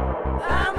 I'm 0.00 0.77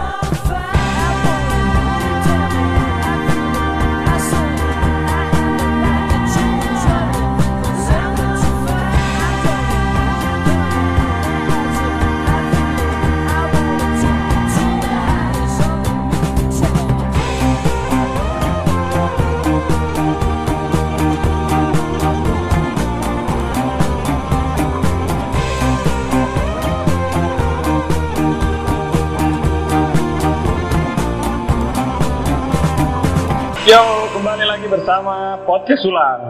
Podcast 35.70 35.86
Ulang. 35.86 36.22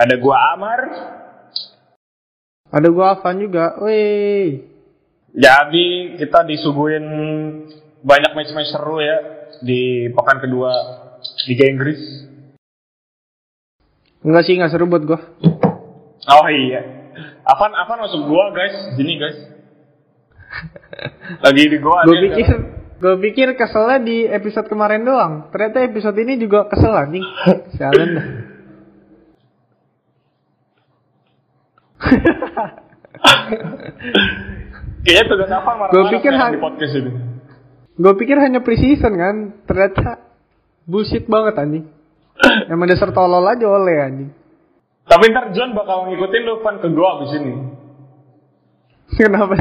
Ada 0.00 0.16
gua 0.16 0.56
Amar. 0.56 0.80
Ada 2.72 2.88
gua 2.88 3.12
Avan 3.12 3.36
juga. 3.36 3.76
Wih. 3.84 4.64
Jadi 5.36 6.16
kita 6.16 6.48
disuguhin 6.48 7.04
banyak 8.00 8.32
match-match 8.32 8.72
seru 8.72 8.96
ya 8.96 9.44
di 9.60 10.08
pekan 10.08 10.40
kedua 10.40 10.72
Liga 11.52 11.68
Inggris. 11.68 12.00
Enggak 14.24 14.48
sih, 14.48 14.56
enggak 14.56 14.72
seru 14.72 14.88
buat 14.88 15.04
gua. 15.04 15.20
Oh 16.32 16.48
iya. 16.48 17.12
Avan, 17.44 17.76
Avan 17.76 18.08
masuk 18.08 18.24
gua 18.24 18.56
guys, 18.56 18.96
sini 18.96 19.20
guys. 19.20 19.36
Lagi 21.44 21.62
di 21.68 21.76
gua. 21.76 22.08
Gua 22.08 22.16
pikir 22.24 22.79
gua 23.00 23.16
pikir 23.16 23.56
keselnya 23.56 23.98
di 24.04 24.28
episode 24.28 24.68
kemarin 24.68 25.02
doang. 25.02 25.48
Ternyata 25.50 25.82
episode 25.88 26.16
ini 26.20 26.36
juga 26.36 26.68
kesel 26.68 26.92
anjing. 26.92 27.24
Sialan 27.74 28.10
dah. 28.12 28.26
Kayaknya 35.00 35.24
tugas 35.28 35.50
Avan 35.50 35.74
marah 35.80 35.92
Gua 35.92 36.04
pikir 36.12 36.32
ha- 36.36 36.52
di 36.52 36.60
podcast 36.60 36.94
ini. 36.96 37.10
Gua 38.00 38.14
pikir 38.16 38.36
hanya 38.36 38.60
pre-season 38.60 39.12
kan. 39.16 39.36
Ternyata 39.64 40.20
bullshit 40.84 41.24
banget 41.28 41.56
anjing. 41.56 41.84
Emang 42.72 42.88
dasar 42.88 43.12
tolol 43.12 43.44
aja 43.44 43.66
oleh 43.68 43.96
anjing. 44.00 44.30
Tapi 45.04 45.24
ntar 45.32 45.50
John 45.56 45.74
bakal 45.74 46.08
ngikutin 46.12 46.42
lu 46.46 46.54
Van 46.62 46.76
ke 46.78 46.88
gua 46.92 47.20
abis 47.20 47.32
ini. 47.40 47.52
Kenapa? 49.18 49.54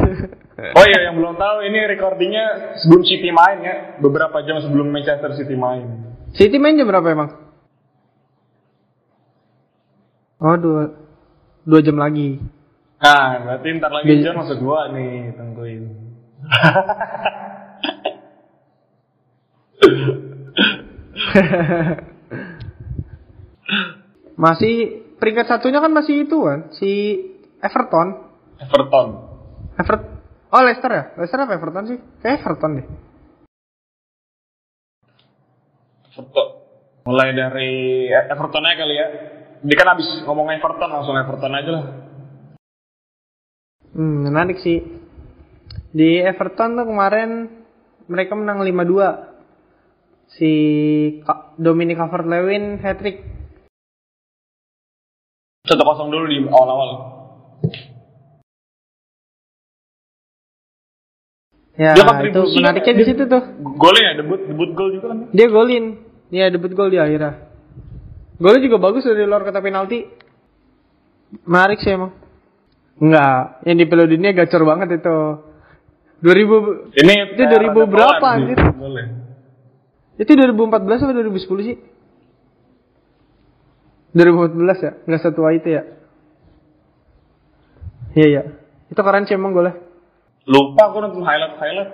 Oh 0.76 0.86
iya 0.86 1.10
yang 1.10 1.16
belum 1.18 1.40
tahu 1.40 1.58
ini 1.66 1.80
recordingnya 1.88 2.76
sebelum 2.84 3.02
City 3.08 3.32
main 3.32 3.64
ya, 3.64 3.76
beberapa 4.04 4.44
jam 4.44 4.60
sebelum 4.60 4.92
Manchester 4.92 5.32
City 5.40 5.56
main. 5.56 6.14
City 6.36 6.60
main 6.60 6.78
jam 6.78 6.86
berapa 6.86 7.08
emang? 7.10 7.32
Oh 10.40 10.56
dua 10.60 10.84
dua 11.64 11.80
jam 11.82 11.98
lagi. 11.98 12.38
Nah, 13.00 13.40
berarti 13.48 13.68
ntar 13.80 13.92
lagi. 13.96 14.20
John 14.20 14.44
masuk 14.44 14.60
gua 14.60 14.92
nih, 14.92 15.32
tungguin. 15.36 15.84
Masih 24.40 25.04
peringkat 25.20 25.52
satunya 25.52 25.84
kan 25.84 25.92
masih 25.92 26.24
itu 26.24 26.48
kan 26.48 26.72
si 26.72 27.20
Everton. 27.60 28.24
Everton. 28.56 29.29
Evert 29.80 30.04
Oh 30.50 30.66
Leicester 30.66 30.90
ya? 30.90 31.04
Leicester 31.14 31.46
apa 31.46 31.54
Everton 31.62 31.86
sih? 31.86 31.98
Kayak 32.26 32.42
Everton 32.42 32.82
deh. 32.82 32.86
Everton. 36.10 36.48
Mulai 37.06 37.30
dari 37.38 37.72
Everton 38.10 38.66
aja 38.66 38.76
kali 38.82 38.96
ya. 38.98 39.08
Dia 39.62 39.76
kan 39.78 39.94
abis 39.94 40.10
ngomong 40.26 40.50
Everton 40.50 40.90
langsung 40.90 41.14
Everton 41.14 41.54
aja 41.54 41.70
lah. 41.70 41.86
Hmm, 43.94 44.26
menarik 44.26 44.58
sih. 44.58 44.82
Di 45.94 46.18
Everton 46.26 46.82
tuh 46.82 46.86
kemarin 46.90 47.30
mereka 48.10 48.34
menang 48.34 48.66
5-2. 48.66 50.34
Si 50.34 50.52
Dominic 51.62 52.02
Calvert-Lewin 52.02 52.82
hat-trick. 52.82 53.22
1-0 55.70 56.10
dulu 56.10 56.26
di 56.26 56.42
awal-awal. 56.50 56.90
Ya, 61.80 61.96
Dia 61.96 62.04
itu 62.28 62.42
menariknya 62.60 62.94
di 63.00 63.06
situ 63.08 63.24
tuh. 63.24 63.40
Golnya 63.80 64.12
ya, 64.12 64.14
debut 64.20 64.44
debut 64.44 64.76
gol 64.76 64.92
juga 64.92 65.16
kan. 65.16 65.32
Dia 65.32 65.48
golin. 65.48 66.04
Dia 66.28 66.52
debut 66.52 66.76
gol 66.76 66.92
di 66.92 67.00
akhirnya. 67.00 67.48
Golnya 68.36 68.68
juga 68.68 68.84
bagus 68.84 69.08
dari 69.08 69.24
luar 69.24 69.48
kota 69.48 69.64
penalti. 69.64 70.04
Menarik 71.48 71.80
sih 71.80 71.96
emang. 71.96 72.12
Enggak, 73.00 73.64
yang 73.64 73.80
di 73.80 73.88
Dunia 73.88 74.36
gacor 74.36 74.68
banget 74.68 75.00
itu. 75.00 75.18
2000 76.20 77.00
Ini 77.00 77.14
Itu 77.40 77.44
2000 77.48 77.88
berapa, 77.88 78.28
anjir? 78.28 78.60
Boleh. 78.76 79.06
Itu 80.20 80.36
2014 80.36 81.00
atau 81.08 81.16
2010 81.16 81.64
sih? 81.64 81.78
2014 84.12 84.84
ya? 84.84 84.92
Nggak 85.08 85.22
setua 85.24 85.56
itu 85.56 85.70
ya? 85.72 85.88
Iya, 88.20 88.28
iya. 88.28 88.44
Itu 88.92 89.00
keren 89.00 89.24
sih 89.32 89.40
emang 89.40 89.56
golnya. 89.56 89.89
Lupa 90.50 90.90
aku 90.90 90.98
nonton 91.00 91.22
highlight-highlight. 91.22 91.92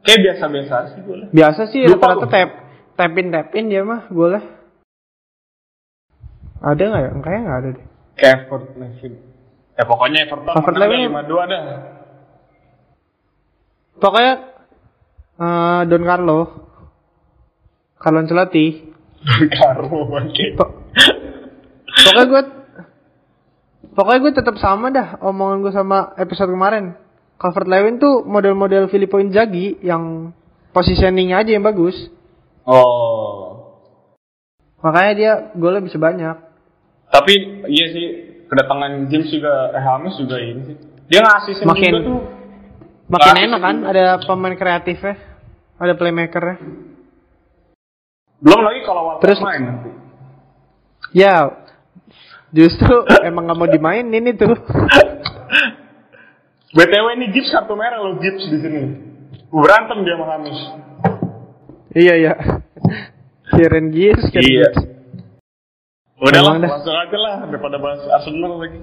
Kayak 0.00 0.20
biasa-biasa 0.22 0.74
sih 0.92 1.00
golnya. 1.02 1.28
Biasa 1.30 1.60
sih 1.66 1.80
Lupa 1.82 2.12
rata-rata 2.12 2.28
tap, 2.28 2.50
tapin 2.94 3.28
tapin 3.28 3.68
dia 3.68 3.80
mah 3.82 4.04
golnya. 4.06 4.44
Ada 6.60 6.82
nggak 6.82 7.00
ya? 7.00 7.10
Kayaknya 7.18 7.40
nggak 7.40 7.58
ada 7.58 7.68
deh. 7.70 7.86
Kayak 8.14 8.36
Everton. 8.46 9.12
Ya 9.72 9.84
pokoknya 9.84 10.18
Everton 10.24 10.44
Calvert 10.46 10.76
menang 10.76 10.90
Lewin- 10.92 11.12
5-2 11.24 11.40
dah. 11.46 11.62
Pokoknya 13.96 14.32
eh, 15.38 15.80
Don 15.86 16.04
Carlo, 16.04 16.40
Carlo 17.96 18.18
Ancelotti, 18.18 18.66
Karo 19.50 19.88
bangke. 20.06 20.52
po- 20.52 20.72
pokoknya 21.86 22.24
gue, 22.26 22.42
pokoknya 23.90 24.20
gue 24.20 24.32
tetap 24.34 24.56
sama 24.56 24.88
dah 24.88 25.16
omongan 25.20 25.60
gue 25.60 25.72
sama 25.72 26.12
episode 26.16 26.48
kemarin. 26.48 26.96
Calvert 27.40 27.68
Lewin 27.72 27.96
tuh 27.96 28.20
model-model 28.20 28.92
Filippo 28.92 29.16
Inzaghi 29.16 29.80
yang 29.80 30.28
positioningnya 30.76 31.40
aja 31.40 31.56
yang 31.56 31.64
bagus. 31.64 31.96
Oh. 32.68 33.80
Makanya 34.84 35.12
dia 35.16 35.32
golnya 35.56 35.80
bisa 35.80 35.96
banyak. 35.96 36.36
Tapi 37.08 37.32
iya 37.72 37.86
sih 37.90 38.06
kedatangan 38.44 39.08
James 39.08 39.32
juga 39.32 39.72
eh 39.72 39.80
Hamis 39.80 40.20
juga 40.20 40.36
ini 40.36 40.60
sih. 40.68 40.76
Dia 41.08 41.24
ngasih 41.24 41.52
sih 41.56 41.64
Makin- 41.64 41.92
juga 41.96 42.00
tuh. 42.04 42.20
Makin 43.10 43.36
enak 43.42 43.58
kan, 43.58 43.76
juga. 43.82 43.90
ada 43.90 44.04
pemain 44.22 44.54
kreatifnya, 44.54 45.18
ada 45.80 45.92
playmakernya. 45.98 46.56
Belum 48.38 48.60
lagi 48.62 48.80
kalau 48.86 49.02
Walcott 49.02 49.22
Terus- 49.26 49.42
main 49.42 49.62
nanti. 49.66 49.90
Ya, 51.10 51.50
justru 52.54 53.02
emang 53.28 53.48
nggak 53.50 53.58
mau 53.58 53.66
dimainin 53.66 54.30
itu. 54.30 54.46
BTW 56.70 57.06
ini 57.18 57.26
Gibbs 57.30 57.50
kartu 57.50 57.74
merah 57.74 57.98
loh 57.98 58.14
Gibbs 58.16 58.46
di 58.46 58.58
sini. 58.58 58.82
Berantem 59.50 60.06
dia 60.06 60.14
sama 60.14 60.26
Hamis. 60.30 60.58
iya 61.90 62.14
iya. 62.16 62.32
Kieran 63.50 63.90
Gibbs 63.90 64.30
Iya. 64.30 64.70
Gibbs. 64.70 64.78
Udah 66.20 66.40
lah, 66.44 66.54
langsung 66.60 66.94
aja 66.94 67.16
lah 67.16 67.34
daripada 67.48 67.80
bahas 67.80 68.04
Arsenal 68.06 68.60
lagi. 68.60 68.78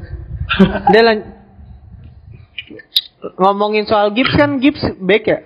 Dia 0.92 1.02
lan- 1.06 1.30
ngomongin 3.38 3.86
soal 3.86 4.10
Gibbs 4.12 4.34
kan 4.34 4.58
Gibbs 4.58 4.82
back 4.98 5.24
ya. 5.24 5.40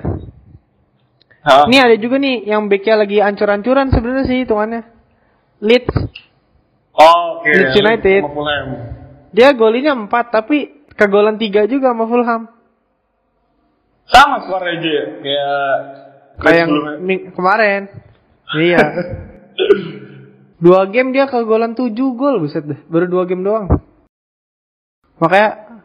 Hah? 1.42 1.66
Ini 1.68 1.78
ada 1.78 1.96
juga 1.98 2.16
nih 2.16 2.48
yang 2.48 2.70
backnya 2.70 2.96
lagi 2.96 3.18
ancur-ancuran 3.18 3.90
sebenarnya 3.90 4.26
sih 4.26 4.38
hitungannya. 4.42 4.82
Leeds 5.60 5.94
Oh, 6.92 7.40
oke. 7.42 7.50
Leeds 7.50 7.76
United. 7.76 8.22
Dia 9.32 9.52
golinya 9.52 9.94
4 9.96 10.10
tapi 10.28 10.81
kegolan 11.02 11.42
3 11.42 11.66
juga 11.66 11.98
sama 11.98 12.06
Fulham. 12.06 12.42
Sama 14.06 14.46
skor 14.46 14.62
aja 14.62 14.86
ya, 14.86 15.06
kayak 15.18 15.58
Kayak 16.42 16.58
yang 16.58 16.72
kemarin. 17.34 17.82
Iya. 18.58 18.86
Dua 20.64 20.86
game 20.90 21.10
dia 21.10 21.26
kegolan 21.26 21.74
7 21.74 21.90
gol 22.14 22.38
buset 22.38 22.62
deh. 22.62 22.78
Baru 22.86 23.10
dua 23.10 23.26
game 23.26 23.42
doang. 23.42 23.66
Makanya 25.18 25.82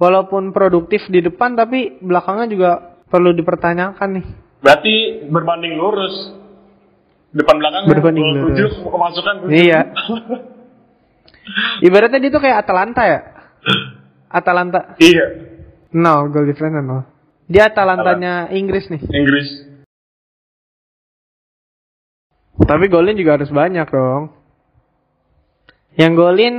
walaupun 0.00 0.56
produktif 0.56 1.04
di 1.12 1.20
depan 1.20 1.52
tapi 1.52 2.00
belakangnya 2.00 2.46
juga 2.48 2.70
perlu 3.12 3.36
dipertanyakan 3.36 4.08
nih. 4.20 4.26
Berarti 4.64 4.94
berbanding 5.28 5.76
lurus. 5.76 6.32
Depan 7.36 7.60
belakang 7.60 7.92
Berbanding 7.92 8.24
gol 8.24 8.32
lurus. 8.40 8.56
tujuh 8.56 8.70
kemasukan 8.88 9.34
tujuh. 9.44 9.52
Iya. 9.52 9.80
Ibaratnya 11.86 12.20
dia 12.20 12.32
tuh 12.32 12.40
kayak 12.40 12.64
Atalanta 12.64 13.02
ya. 13.04 13.20
Atalanta 14.30 14.98
iya. 14.98 15.26
nol 15.94 16.28
gol 16.34 16.46
difference 16.46 16.82
nol. 16.82 17.02
Dia 17.46 17.70
Atalantanya 17.70 18.50
Inggris 18.50 18.90
nih. 18.90 19.02
Inggris. 19.06 19.48
Tapi 22.66 22.90
golin 22.90 23.14
juga 23.14 23.38
harus 23.38 23.52
banyak 23.54 23.86
dong. 23.86 24.34
Yang 25.94 26.12
golin 26.18 26.56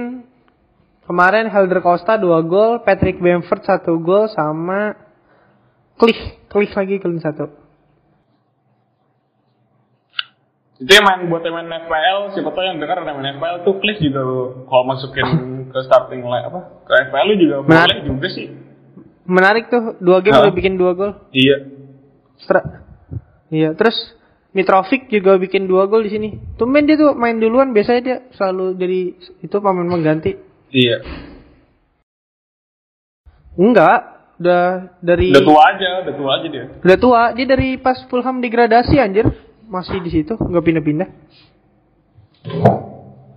kemarin 1.03 1.51
Helder 1.51 1.83
Costa 1.83 2.15
2 2.15 2.47
gol, 2.47 2.71
Patrick 2.87 3.19
Bamford 3.19 3.61
1 3.67 3.83
gol 3.99 4.31
sama 4.31 4.95
Klik, 5.99 6.47
Klik 6.47 6.71
lagi 6.71 7.03
golin 7.03 7.19
1. 7.19 7.66
Itu 10.77 10.91
yang 10.93 11.05
main 11.09 11.25
buat 11.25 11.41
main 11.41 11.65
FPL, 11.65 12.37
siapa 12.37 12.53
tahu 12.53 12.61
yang 12.61 12.77
dengar 12.77 13.01
main 13.01 13.33
FPL 13.41 13.65
tuh 13.65 13.81
klik 13.81 13.97
juga 13.97 14.21
lu 14.21 14.69
kalau 14.69 14.85
masukin 14.85 15.25
ke 15.73 15.79
starting 15.89 16.21
line 16.21 16.45
apa 16.45 16.85
ke 16.85 16.91
FPL 17.09 17.25
lu 17.33 17.35
juga 17.41 17.55
Benar. 17.65 17.89
boleh 17.89 17.99
juga 18.05 18.27
sih. 18.29 18.47
Menarik 19.27 19.67
tuh, 19.73 19.97
2 19.99 20.23
game 20.23 20.37
udah 20.37 20.53
bikin 20.55 20.79
2 20.79 20.93
gol. 20.95 21.11
Iya. 21.33 21.57
Stra- 22.39 22.85
Iya, 23.47 23.73
terus 23.75 23.95
Mitrovic 24.53 25.09
juga 25.09 25.35
bikin 25.35 25.65
2 25.65 25.89
gol 25.89 26.05
di 26.05 26.11
sini. 26.13 26.29
Tumben 26.55 26.85
dia 26.85 26.95
tuh 26.95 27.17
main 27.17 27.41
duluan, 27.41 27.73
biasanya 27.73 28.01
dia 28.03 28.17
selalu 28.37 28.77
jadi 28.77 28.99
itu 29.43 29.55
pemain 29.57 29.87
mengganti. 29.87 30.37
Iya. 30.71 31.01
Enggak, 33.57 33.99
udah 34.37 34.93
dari 35.01 35.33
Udah 35.33 35.43
tua 35.45 35.61
aja, 35.73 35.89
udah 36.05 36.13
tua 36.13 36.31
aja 36.37 36.47
dia. 36.53 36.65
Udah 36.85 36.97
tua, 37.01 37.21
dia 37.33 37.45
dari 37.49 37.69
pas 37.81 37.97
Fulham 38.05 38.37
degradasi 38.37 39.01
anjir. 39.01 39.25
Masih 39.67 39.99
di 39.99 40.09
situ, 40.09 40.39
nggak 40.39 40.63
pindah-pindah. 40.63 41.09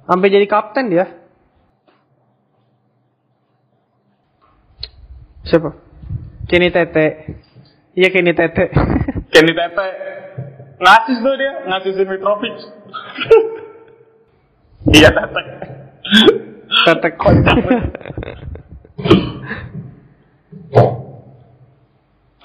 Sampai 0.07 0.31
jadi 0.31 0.47
kapten 0.47 0.87
dia. 0.91 1.07
Siapa? 5.43 5.75
Kenny 6.47 6.71
Tete. 6.71 7.35
Iya 7.99 8.09
Kenny 8.15 8.31
Tete. 8.31 8.71
Kenny 9.35 9.53
Tete 9.55 9.87
ngasis 10.81 11.19
tuh 11.21 11.35
dia, 11.37 11.53
ngasisin 11.69 12.09
Mitrovic. 12.09 12.57
iya 14.97 15.11
Tete. 15.11 15.43
Tete 16.87 17.09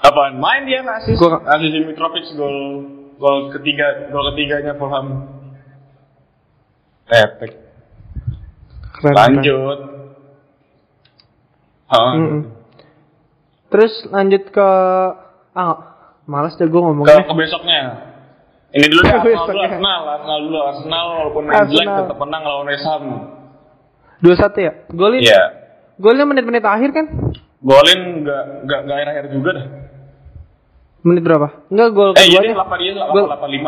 Apaan? 0.06 0.38
Main 0.38 0.66
dia 0.68 0.84
ngasis. 0.86 1.16
Gua- 1.18 1.40
Ngasisin 1.42 1.86
Mitrovic 1.88 2.26
gol 2.36 2.56
gol 3.16 3.52
ketiga, 3.52 4.08
gol 4.12 4.32
ketiganya 4.32 4.72
Fulham. 4.76 5.06
Tete. 7.06 7.48
Keren, 8.96 9.14
Lanjut. 9.14 9.78
Keren. 11.86 12.16
Mm-mm. 12.18 12.42
Terus 13.70 13.92
lanjut 14.10 14.42
ke 14.50 14.68
ah 15.54 15.74
malas 16.26 16.54
deh 16.58 16.66
gue 16.66 16.74
ke, 16.74 16.86
ngomongnya. 16.86 17.22
ke 17.26 17.34
besoknya. 17.34 17.80
Ini 18.74 18.86
dulu 18.90 19.00
deh, 19.06 19.14
Ke 19.14 19.30
Arsenal. 19.32 19.62
Arsenal, 19.70 20.00
Arsenal 20.10 20.38
dulu, 20.42 20.58
Arsenal 20.60 21.04
walaupun 21.22 21.42
main 21.46 21.64
jelek 21.70 21.86
tetap 21.86 22.18
menang 22.18 22.42
lawan 22.42 22.66
West 22.68 22.86
Ham. 22.86 23.04
21 24.24 24.66
ya? 24.66 24.72
Golin. 24.96 25.20
Iya. 25.22 25.42
Golnya 25.96 26.24
menit-menit 26.28 26.64
akhir 26.64 26.90
kan? 26.92 27.06
Golin 27.64 28.00
nggak 28.24 28.42
nggak 28.68 28.80
nggak 28.84 28.96
akhir-akhir 28.96 29.26
juga 29.32 29.50
dah. 29.54 29.66
Menit 31.06 31.22
berapa? 31.22 31.62
Enggak 31.70 31.88
gol 31.94 32.10
Eh 32.18 32.26
iya 32.26 32.42
keduanya. 32.42 32.50
deh, 32.50 32.66
8 32.66 32.82
iya, 32.82 32.92
Gol, 33.14 33.26
85, 33.30 33.62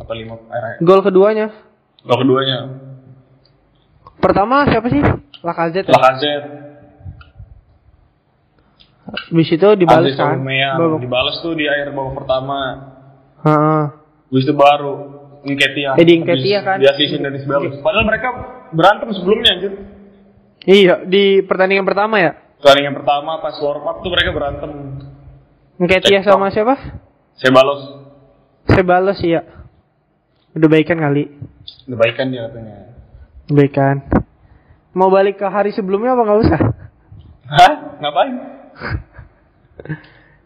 85 0.00 0.48
akhir-akhir. 0.48 0.76
gol 0.80 1.00
keduanya. 1.04 1.46
Gol 2.00 2.18
keduanya. 2.24 2.58
Pertama 4.16 4.64
siapa 4.64 4.88
sih? 4.88 5.02
Lacazette. 5.44 5.92
ya? 5.92 5.92
Lacazette, 5.92 6.48
Habis 9.04 9.48
itu 9.52 9.68
dibalas 9.76 10.08
Aziz 10.08 10.16
kan? 10.16 10.40
Dibalas 10.96 11.36
tuh 11.44 11.52
di 11.52 11.68
akhir 11.68 11.92
babak 11.92 12.24
pertama. 12.24 12.58
Heeh. 13.44 13.84
Habis 14.32 14.44
itu 14.48 14.54
baru 14.56 14.92
Nketiah. 15.44 16.00
Eh, 16.00 16.06
di 16.08 16.14
Nketiah 16.24 16.62
kan. 16.64 16.80
Di 16.80 16.88
asisin 16.88 17.20
dari 17.20 17.44
Sibelius. 17.44 17.84
Padahal 17.84 18.08
mereka 18.08 18.28
berantem 18.72 19.12
sebelumnya 19.12 19.50
anjir. 19.52 19.72
Iya, 20.64 21.04
di 21.04 21.44
pertandingan 21.44 21.84
pertama 21.84 22.16
ya. 22.16 22.32
Pertandingan 22.56 22.96
pertama 22.96 23.44
pas 23.44 23.52
warm 23.60 23.84
up 23.84 24.00
tuh 24.00 24.08
mereka 24.08 24.32
berantem. 24.32 24.72
Nketiah 25.78 26.22
sama 26.22 26.50
siapa? 26.54 26.78
Saya 27.34 27.50
balas 27.50 27.80
Sebalas 28.64 29.18
iya. 29.20 29.44
Udah 30.54 30.68
baikan 30.70 30.96
kali. 30.96 31.28
kebaikan 31.84 32.32
dia 32.32 32.48
katanya. 32.48 32.96
Baikan. 33.50 34.00
Mau 34.96 35.10
balik 35.12 35.36
ke 35.42 35.46
hari 35.50 35.74
sebelumnya 35.74 36.16
apa 36.16 36.22
nggak 36.24 36.42
usah? 36.48 36.60
Hah? 37.44 37.74
Ngapain? 38.00 38.34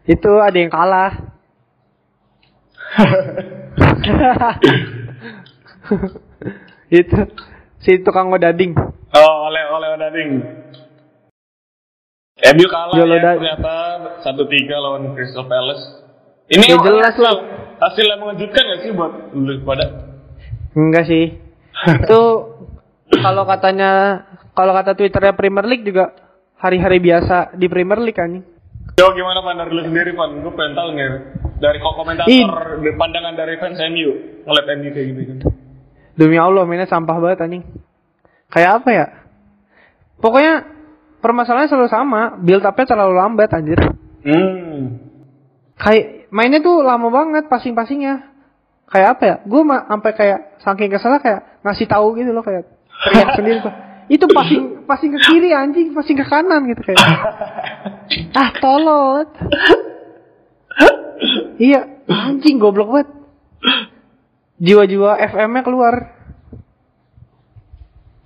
Itu 0.19 0.41
ada 0.41 0.57
yang 0.57 0.73
kalah. 0.73 1.13
itu 6.89 7.19
si 7.81 8.01
tukang 8.01 8.29
ngodading. 8.29 8.73
Oh, 9.13 9.33
oleh 9.49 9.63
oleh 9.69 9.89
Odading. 9.97 10.29
MU 12.39 12.65
kalah 12.71 12.95
Yolo 12.95 13.15
ya 13.19 13.35
ternyata 13.35 13.75
1-3 14.23 14.83
lawan 14.83 15.11
Crystal 15.11 15.43
Palace. 15.43 15.83
Ini 16.49 16.65
Ya 16.65 16.77
jelas 16.81 17.13
hasil, 17.13 17.23
lah. 17.23 17.35
hasil 17.83 18.05
yang 18.09 18.19
mengejutkan 18.25 18.63
gak 18.63 18.79
sih 18.81 18.91
buat 18.95 19.11
lu 19.35 19.53
pada? 19.67 19.85
Enggak 20.73 21.05
sih. 21.05 21.35
itu 22.03 22.21
kalau 23.19 23.43
katanya 23.45 23.91
kalau 24.55 24.71
kata 24.73 24.95
Twitternya 24.95 25.35
Premier 25.35 25.67
League 25.67 25.85
juga 25.85 26.15
hari-hari 26.57 27.03
biasa 27.03 27.53
di 27.59 27.67
Premier 27.67 27.99
League 28.01 28.17
kan. 28.17 28.41
Yo 28.99 29.07
gimana 29.15 29.39
Pan 29.39 29.55
dari 29.59 29.71
lu 29.71 29.83
sendiri 29.85 30.11
Pan? 30.15 30.39
Gue 30.43 30.51
pengen 30.55 30.73
tahu 30.75 30.89
nih 30.95 31.07
dari 31.59 31.77
kok 31.79 31.95
komentator 31.95 32.79
pandangan 32.95 33.33
dari 33.35 33.53
fans 33.59 33.79
MU 33.91 34.09
ngeliat 34.47 34.67
MU 34.79 34.89
kayak 34.95 35.07
gini 35.11 35.23
kan. 35.27 35.37
Demi 36.15 36.35
Allah 36.39 36.63
mainnya 36.67 36.87
sampah 36.87 37.15
banget 37.19 37.47
anjing. 37.47 37.63
Kayak 38.51 38.83
apa 38.83 38.89
ya? 38.91 39.05
Pokoknya 40.19 40.78
permasalahannya 41.19 41.69
selalu 41.71 41.89
sama, 41.91 42.21
build 42.39 42.63
up-nya 42.63 42.85
terlalu 42.87 43.13
lambat 43.15 43.49
anjir. 43.51 43.79
Hmm. 44.23 44.99
Kayak 45.79 46.27
mainnya 46.31 46.59
tuh 46.59 46.83
lama 46.83 47.07
banget 47.07 47.47
passing-passingnya. 47.47 48.27
Kayak 48.89 49.07
apa 49.15 49.23
ya? 49.23 49.35
Gue 49.45 49.61
sampai 49.63 50.11
kayak 50.17 50.39
saking 50.65 50.89
kesel 50.91 51.21
kayak 51.21 51.61
ngasih 51.61 51.87
tahu 51.87 52.17
gitu 52.17 52.33
loh 52.33 52.43
kayak 52.43 52.67
teriak 53.05 53.29
sendiri 53.37 53.57
tuh. 53.63 53.73
Itu 54.09 54.25
passing 54.25 54.89
passing 54.89 55.13
ke 55.13 55.19
kiri 55.29 55.53
anjing, 55.53 55.93
passing 55.93 56.17
ke 56.17 56.25
kanan 56.25 56.65
gitu 56.67 56.81
kayak. 56.81 56.99
ah 58.41 58.49
tolol. 58.57 59.29
iya, 61.61 62.01
anjing 62.09 62.57
goblok 62.57 62.89
banget. 62.89 63.09
Jiwa-jiwa 64.59 65.15
FM-nya 65.31 65.61
keluar. 65.63 66.18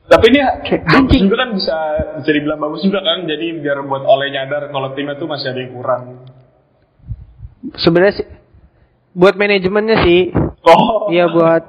Tapi 0.04 0.26
ini 0.36 0.40
bagus 0.44 0.84
anjing. 0.84 1.32
juga 1.32 1.48
kan 1.48 1.50
bisa 1.56 1.76
bisa 2.20 2.32
dibilang 2.36 2.60
bagus 2.60 2.84
juga 2.84 3.00
kan. 3.00 3.24
Jadi 3.24 3.46
biar 3.64 3.88
buat 3.88 4.04
oleh 4.04 4.28
nyadar 4.36 4.68
kalau 4.68 4.92
timnya 4.92 5.16
tuh 5.16 5.32
masih 5.32 5.56
ada 5.56 5.60
yang 5.64 5.72
kurang. 5.72 6.04
Sebenarnya 7.80 8.14
sih 8.20 8.28
buat 9.16 9.36
manajemennya 9.40 9.98
sih. 10.04 10.22
Oh. 10.68 11.08
Iya 11.08 11.32
buat 11.32 11.64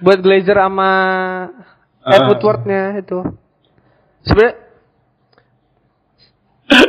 buat 0.00 0.18
Glazer 0.24 0.56
sama. 0.56 0.92
Ed 2.00 2.24
Woodward-nya 2.32 2.96
itu. 2.96 3.20
Sebenarnya 4.24 4.56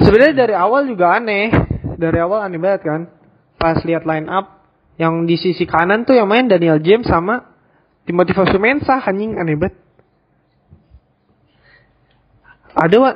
sebenarnya 0.08 0.36
dari 0.48 0.56
awal 0.56 0.88
juga 0.88 1.20
aneh. 1.20 1.52
Dari 2.00 2.18
awal 2.24 2.48
aneh 2.48 2.60
banget 2.64 2.82
kan. 2.88 3.02
Pas 3.60 3.76
lihat 3.84 4.08
line 4.08 4.32
up 4.32 4.64
yang 4.96 5.28
di 5.28 5.36
sisi 5.36 5.68
kanan 5.68 6.08
tuh 6.08 6.16
yang 6.16 6.32
main 6.32 6.48
Daniel 6.48 6.80
James 6.80 7.06
sama 7.06 7.44
Timothy 8.08 8.34
Fosu 8.34 8.56
Mensah 8.56 9.04
anjing 9.04 9.36
aneh 9.36 9.60
banget. 9.60 9.76
Ada 12.76 12.98
Wan 12.98 13.16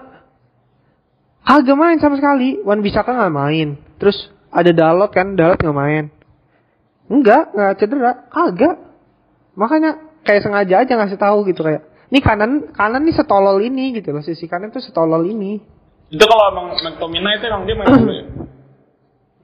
Kagak 1.46 1.78
main 1.78 2.02
sama 2.02 2.18
sekali. 2.18 2.58
Wan 2.66 2.82
Bisaka 2.82 3.14
nggak 3.14 3.36
main. 3.38 3.78
Terus 4.02 4.18
ada 4.50 4.74
Dalot 4.74 5.14
kan, 5.14 5.38
Dalot 5.38 5.62
nggak 5.62 5.78
main. 5.78 6.10
Enggak, 7.06 7.54
nggak 7.54 7.74
cedera, 7.78 8.12
kagak. 8.34 8.82
Makanya 9.54 10.02
kayak 10.26 10.42
sengaja 10.42 10.82
aja 10.82 10.94
ngasih 10.98 11.22
tahu 11.22 11.46
gitu 11.46 11.62
kayak, 11.62 11.86
ini 12.10 12.18
kanan 12.18 12.74
kanan 12.74 13.06
nih 13.06 13.14
setolol 13.14 13.62
ini 13.62 13.94
gitu 13.94 14.10
loh, 14.10 14.26
sisi 14.26 14.50
kanan 14.50 14.74
tuh 14.74 14.82
setolol 14.82 15.22
ini. 15.22 15.62
Itu 16.10 16.26
kalau 16.26 16.50
emang 16.50 16.74
McTominay 16.82 17.38
itu 17.38 17.46
emang 17.46 17.64
dia 17.70 17.76
main 17.78 17.88
dulu 17.94 18.14
ya. 18.14 18.26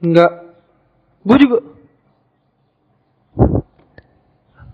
Enggak. 0.02 0.32
Gue 1.22 1.36
juga 1.38 1.58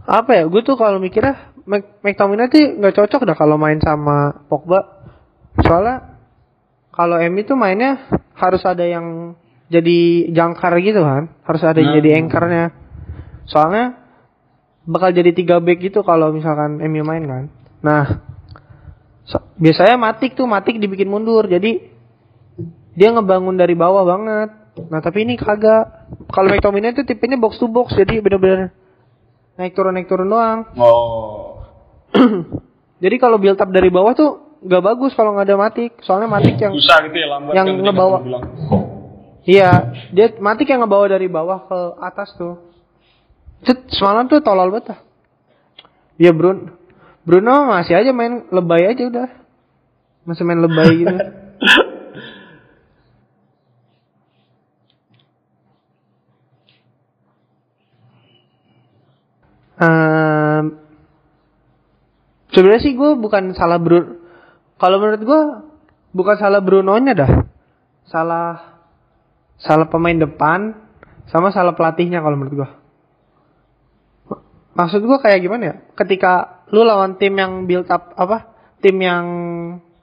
apa 0.08 0.30
ya? 0.32 0.48
Gue 0.48 0.64
tuh 0.64 0.80
kalau 0.80 0.96
mikirnya 0.96 1.52
Mc- 1.68 2.00
McTominay 2.00 2.48
tuh 2.48 2.80
nggak 2.80 2.96
cocok 2.96 3.28
dah 3.28 3.36
kalau 3.36 3.60
main 3.60 3.76
sama 3.84 4.32
Pogba. 4.48 4.96
Soalnya 5.62 6.18
kalau 6.94 7.18
Emi 7.18 7.46
tuh 7.46 7.54
mainnya 7.54 8.06
harus 8.34 8.62
ada 8.66 8.82
yang 8.82 9.38
jadi 9.68 10.32
jangkar 10.32 10.74
gitu 10.80 11.04
kan, 11.04 11.28
harus 11.44 11.62
ada 11.62 11.78
yang 11.78 11.92
Hmm. 11.92 11.98
jadi 12.02 12.10
anchornya. 12.18 12.64
Soalnya 13.48 13.84
bakal 14.88 15.12
jadi 15.12 15.30
tiga 15.36 15.60
back 15.60 15.78
gitu 15.84 16.00
kalau 16.00 16.32
misalkan 16.32 16.80
MU 16.80 17.04
main 17.04 17.24
kan. 17.28 17.44
Nah, 17.84 18.04
so- 19.28 19.44
biasanya 19.60 20.00
Matik 20.00 20.34
tuh 20.34 20.48
Matik 20.48 20.80
dibikin 20.80 21.12
mundur, 21.12 21.44
jadi 21.44 21.84
dia 22.98 23.08
ngebangun 23.14 23.54
dari 23.54 23.78
bawah 23.78 24.02
banget. 24.02 24.50
Nah 24.88 25.00
tapi 25.02 25.26
ini 25.26 25.34
kagak. 25.34 26.10
Kalau 26.30 26.48
McTominay 26.50 26.94
itu 26.94 27.02
tipenya 27.02 27.38
box 27.38 27.58
to 27.58 27.66
box 27.66 27.94
jadi 27.94 28.22
bener-bener 28.22 28.70
naik 29.58 29.74
turun 29.74 29.90
naik 29.90 30.06
turun 30.06 30.30
doang. 30.30 30.70
Oh. 30.78 31.66
Jadi 33.02 33.16
kalau 33.18 33.38
build 33.38 33.58
up 33.58 33.70
dari 33.70 33.90
bawah 33.90 34.14
tuh 34.14 34.47
nggak 34.58 34.82
bagus 34.82 35.12
kalau 35.14 35.34
nggak 35.36 35.46
ada 35.48 35.56
matik. 35.58 35.92
Soalnya 36.02 36.28
matik 36.30 36.56
yang 36.58 36.72
Susah 36.74 36.98
gitu 37.06 37.16
ya 37.16 37.28
lambat 37.30 37.52
yang 37.54 37.66
kan 37.66 37.82
ngebawa. 37.84 38.18
iya 39.48 39.70
dia 40.10 40.26
matik 40.42 40.68
yang 40.68 40.84
ngebawa 40.84 41.06
dari 41.08 41.26
bawah 41.30 41.66
ke 41.66 41.80
atas 42.02 42.34
tuh. 42.34 42.58
Cet, 43.66 43.90
semalam 43.90 44.30
tuh 44.30 44.42
tolol 44.42 44.70
banget. 44.70 44.94
dah. 44.94 45.00
Ya 46.18 46.34
Bruno 46.34 46.74
Bruno 47.22 47.68
masih 47.70 47.94
aja 47.94 48.10
main 48.10 48.46
lebay 48.48 48.88
aja 48.88 49.04
udah. 49.06 49.28
Masih 50.24 50.42
main 50.48 50.60
lebay 50.60 50.90
gitu. 51.02 51.16
Ehm, 59.78 60.74
sebenarnya 62.50 62.82
sih 62.82 62.98
gue 62.98 63.10
bukan 63.14 63.54
salah 63.54 63.78
Bruno. 63.78 64.17
Kalau 64.78 64.96
menurut 65.02 65.22
gue 65.22 65.40
bukan 66.14 66.36
salah 66.38 66.62
Bruno-nya 66.62 67.12
dah. 67.14 67.32
Salah 68.08 68.78
salah 69.58 69.90
pemain 69.90 70.14
depan 70.14 70.74
sama 71.28 71.50
salah 71.50 71.74
pelatihnya 71.74 72.22
kalau 72.22 72.38
menurut 72.38 72.54
gue. 72.64 72.70
Maksud 74.78 75.02
gue 75.02 75.18
kayak 75.18 75.42
gimana 75.42 75.62
ya? 75.62 75.74
Ketika 75.98 76.62
lu 76.70 76.86
lawan 76.86 77.18
tim 77.18 77.34
yang 77.34 77.66
build 77.66 77.90
up 77.90 78.14
apa? 78.14 78.54
Tim 78.78 78.94
yang 79.02 79.26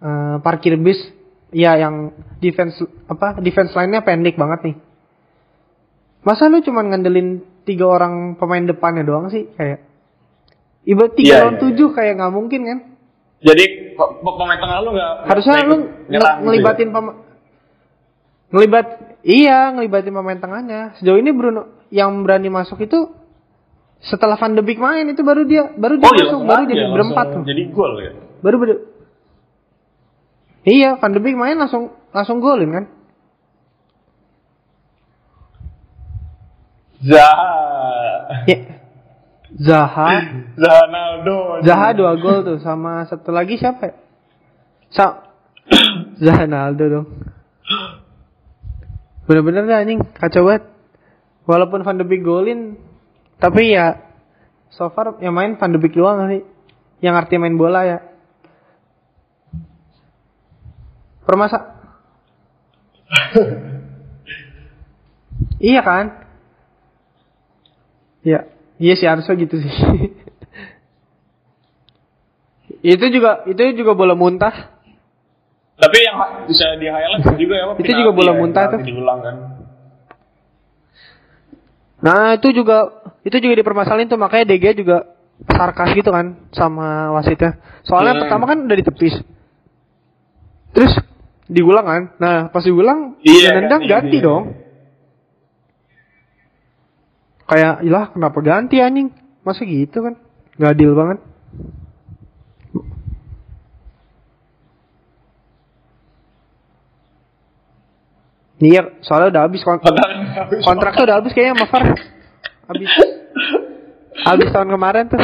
eh, 0.03 0.35
parkir 0.43 0.75
bis, 0.75 0.99
ya 1.55 1.79
yang 1.79 2.11
defense 2.43 2.83
apa? 3.07 3.39
Defense 3.39 3.71
line-nya 3.71 4.03
pendek 4.03 4.35
banget 4.35 4.59
nih. 4.67 4.75
Masa 6.27 6.51
lu 6.51 6.59
cuma 6.59 6.83
ngandelin 6.83 7.39
tiga 7.63 7.87
orang 7.87 8.35
pemain 8.35 8.67
depannya 8.67 9.07
doang 9.07 9.31
sih 9.31 9.49
kayak 9.55 9.95
Ibarat 10.85 11.17
tiga 11.17 11.25
Iya, 11.25 11.37
lawan 11.41 11.57
iya, 11.57 11.61
tujuh 11.65 11.87
kayak 11.97 12.13
nggak 12.21 12.33
mungkin 12.33 12.61
kan? 12.61 12.79
Jadi 13.41 13.63
pe- 13.93 14.13
pe- 14.15 14.35
pemain 14.37 14.57
tengah 14.57 14.77
lu 14.79 14.89
nggak 14.93 15.11
Harusnya 15.27 15.63
lu 15.63 15.75
gitu 16.07 16.19
ngelibatin 16.41 16.87
ya? 16.87 16.93
pemain 16.93 17.15
ngelibat 18.45 18.85
iya 19.21 19.59
ngelibatin 19.71 20.13
pemain 20.13 20.39
tengahnya. 20.39 20.81
Sejauh 20.97 21.19
ini 21.19 21.31
Bruno 21.31 21.85
yang 21.91 22.23
berani 22.23 22.47
masuk 22.47 22.79
itu 22.79 23.11
setelah 23.99 24.37
Van 24.37 24.53
de 24.53 24.61
Beek 24.61 24.77
main 24.77 25.07
itu 25.07 25.21
baru 25.21 25.43
dia 25.43 25.73
baru 25.73 25.97
dia 25.97 26.05
Oh 26.05 26.13
iya, 26.13 26.23
masuk 26.23 26.31
langsung 26.31 26.45
baru 26.45 26.61
jadi 26.63 26.75
langsung 26.77 26.93
berempat 26.93 27.25
tuh. 27.27 27.41
Jadi 27.43 27.61
gol 27.71 27.93
ya. 27.99 28.11
Baru 28.39 28.55
baru 28.61 28.75
Iya, 30.65 30.89
Van 30.97 31.13
de 31.13 31.19
Beek 31.19 31.37
main 31.37 31.57
langsung 31.57 31.83
langsung 32.09 32.37
golin 32.39 32.71
kan? 32.71 32.85
Zaha. 37.01 37.53
Ya. 38.49 38.57
Zaha, 39.55 40.07
Zahanaldo. 40.59 41.63
Zaha 41.63 41.95
dua 41.95 42.19
gol 42.19 42.43
tuh 42.43 42.59
sama 42.59 43.07
satu 43.07 43.31
lagi 43.31 43.55
siapa 43.55 43.87
ya? 43.87 43.95
Sa 44.91 45.05
Zaha 46.23 46.43
Naldo 46.43 46.85
dong. 46.91 47.07
Bener-bener 49.25 49.63
dah 49.63 49.79
anjing 49.79 50.03
kacau 50.11 50.51
banget. 50.51 50.67
Walaupun 51.47 51.85
Van 51.85 51.95
de 51.95 52.03
Beek 52.03 52.25
golin, 52.25 52.75
tapi 53.37 53.69
ya 53.71 54.01
so 54.73 54.89
far 54.91 55.21
yang 55.21 55.37
main 55.37 55.55
Van 55.55 55.71
de 55.71 55.79
Beek 55.79 55.95
doang 55.95 56.27
sih. 56.27 56.43
Yang 56.99 57.15
arti 57.25 57.39
main 57.39 57.55
bola 57.55 57.87
ya. 57.87 57.99
Permasa 61.23 61.79
Iya 65.63 65.81
kan? 65.81 66.05
Iya, 68.25 68.54
iya 68.77 68.93
sih 68.95 69.07
harusnya 69.07 69.35
gitu 69.39 69.55
sih. 69.61 69.71
itu 72.95 73.05
juga 73.09 73.45
itu 73.47 73.61
juga 73.77 73.93
bola 73.93 74.13
muntah. 74.13 74.73
Tapi 75.75 75.97
yang 75.99 76.17
bisa 76.47 76.79
di 76.79 76.87
highlight 76.87 77.35
juga 77.35 77.55
ya? 77.59 77.65
Itu 77.75 77.91
juga 77.91 78.11
bola 78.15 78.31
ya, 78.31 78.39
muntah 78.39 78.63
tuh. 78.71 78.79
Diulang 78.79 79.19
kan. 79.19 79.35
Nah, 81.99 82.37
itu 82.37 82.47
juga 82.55 82.77
itu 83.25 83.35
juga 83.41 83.53
dipermasalahin 83.57 84.07
tuh 84.07 84.21
makanya 84.21 84.55
DG 84.55 84.85
juga 84.85 85.17
sarkas 85.51 85.91
gitu 85.97 86.13
kan 86.13 86.47
sama 86.55 87.11
wasitnya. 87.11 87.59
Soalnya 87.83 88.13
Hmm. 88.15 88.21
pertama 88.23 88.43
kan 88.47 88.57
udah 88.63 88.77
ditepis. 88.77 89.15
Terus 90.71 90.93
diulang 91.49 91.85
kan. 91.85 92.03
Nah, 92.21 92.35
pas 92.53 92.63
diulang 92.63 93.19
Iya, 93.25 93.51
yang 93.51 93.67
nendang 93.67 93.83
ganti, 93.83 93.91
ganti 93.91 94.15
ganti. 94.15 94.23
dong. 94.23 94.43
Kayak, 97.45 97.85
ilah 97.85 98.09
kenapa 98.09 98.39
ganti 98.41 98.81
anjing? 98.81 99.13
Masa 99.45 99.61
gitu 99.65 100.01
kan? 100.01 100.17
Gak 100.57 100.73
adil 100.73 100.97
banget. 100.97 101.19
Iya, 108.55 109.03
soalnya 109.03 109.35
udah 109.35 109.43
habis 109.51 109.61
kon- 109.67 109.83
kontrak 110.63 110.95
tuh 110.95 111.03
udah 111.03 111.19
habis 111.19 111.35
kayaknya 111.35 111.59
sama 111.59 111.67
Far. 111.67 111.83
Habis. 112.71 112.91
Habis 114.25 114.47
tahun 114.55 114.69
kemarin 114.71 115.05
tuh. 115.11 115.23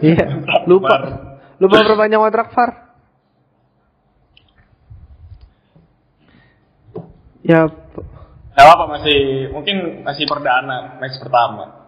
Iya, 0.00 0.24
lupa. 0.70 0.94
Lupa 1.58 1.82
perpanjang 1.82 2.22
kontrak 2.22 2.54
Far. 2.54 2.70
Ya, 7.42 7.66
Gak 8.60 8.76
apa 8.76 8.84
masih 8.92 9.48
mungkin 9.56 10.04
masih 10.04 10.28
perdana 10.28 11.00
match 11.00 11.16
pertama. 11.16 11.80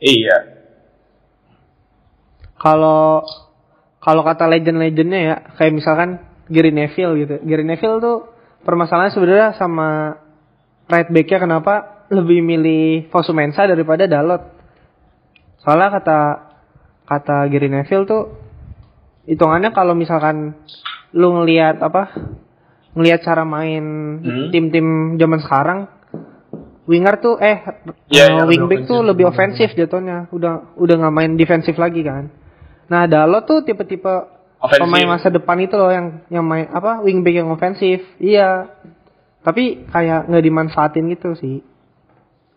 Iya. 0.00 0.56
kalau 2.56 3.28
kalau 4.00 4.24
kata 4.24 4.48
legend-legendnya 4.48 5.20
ya, 5.20 5.36
kayak 5.60 5.76
misalkan 5.76 6.24
Gary 6.48 6.72
Neville 6.72 7.14
gitu. 7.20 7.36
Gary 7.44 7.60
Neville 7.68 8.00
tuh 8.00 8.16
permasalahannya 8.64 9.12
sebenarnya 9.12 9.48
sama 9.60 10.16
right 10.88 11.12
back-nya 11.12 11.44
kenapa 11.44 12.08
lebih 12.08 12.40
milih 12.40 13.12
Fosu 13.12 13.36
Mensah 13.36 13.68
daripada 13.68 14.08
Dalot. 14.08 14.48
Soalnya 15.60 16.00
kata 16.00 16.18
kata 17.04 17.36
Gary 17.52 17.68
Neville 17.68 18.08
tuh 18.08 18.32
hitungannya 19.28 19.76
kalau 19.76 19.92
misalkan 19.92 20.56
lu 21.12 21.36
ngelihat 21.36 21.84
apa 21.84 22.16
ngelihat 22.98 23.22
cara 23.22 23.46
main 23.46 23.84
Hmm. 24.18 24.50
tim-tim 24.50 25.14
zaman 25.14 25.38
sekarang 25.38 25.78
winger 26.88 27.20
tuh 27.20 27.36
eh 27.38 27.60
eh, 27.60 27.60
iya, 28.08 28.32
lebih 28.42 28.64
wingback 28.64 28.80
tuh 28.88 29.00
lebih 29.04 29.28
ofensif 29.28 29.76
jatuhnya. 29.76 30.26
Udah 30.32 30.74
udah 30.74 30.94
nggak 30.98 31.14
main 31.14 31.32
defensif 31.36 31.76
lagi 31.76 32.00
kan. 32.02 32.32
Nah 32.88 33.04
Dalot 33.04 33.44
tuh 33.44 33.60
tipe-tipe 33.62 34.10
pemain 34.58 35.06
masa 35.06 35.28
depan 35.28 35.60
itu 35.60 35.76
loh 35.76 35.92
yang 35.92 36.24
yang 36.32 36.42
main 36.42 36.66
apa 36.72 37.04
wingback 37.04 37.44
yang 37.44 37.52
ofensif 37.52 38.02
iya. 38.18 38.72
Tapi 39.44 39.86
kayak 39.86 40.32
nggak 40.32 40.44
dimanfaatin 40.44 41.06
gitu 41.14 41.36
sih. 41.38 41.62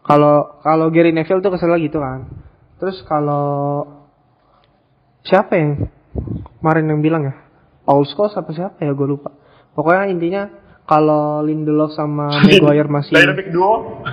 Kalau 0.01 0.57
kalau 0.65 0.89
Gary 0.89 1.13
Neville 1.13 1.43
tuh 1.43 1.53
kesel 1.53 1.77
gitu 1.77 2.01
kan. 2.01 2.25
Terus 2.81 3.05
kalau 3.05 3.85
siapa 5.21 5.53
yang 5.53 5.71
kemarin 6.57 6.89
yang 6.89 6.99
bilang 7.05 7.23
ya? 7.29 7.35
Paul 7.85 8.07
Scholes 8.09 8.33
apa 8.33 8.49
siapa 8.55 8.81
ya? 8.81 8.95
Gue 8.97 9.13
lupa 9.13 9.29
pokoknya 9.71 10.05
intinya 10.07 10.43
kalau 10.83 11.39
Lindelof 11.41 11.91
sama 11.93 12.27
Maguire 12.45 12.89
masih 12.89 13.15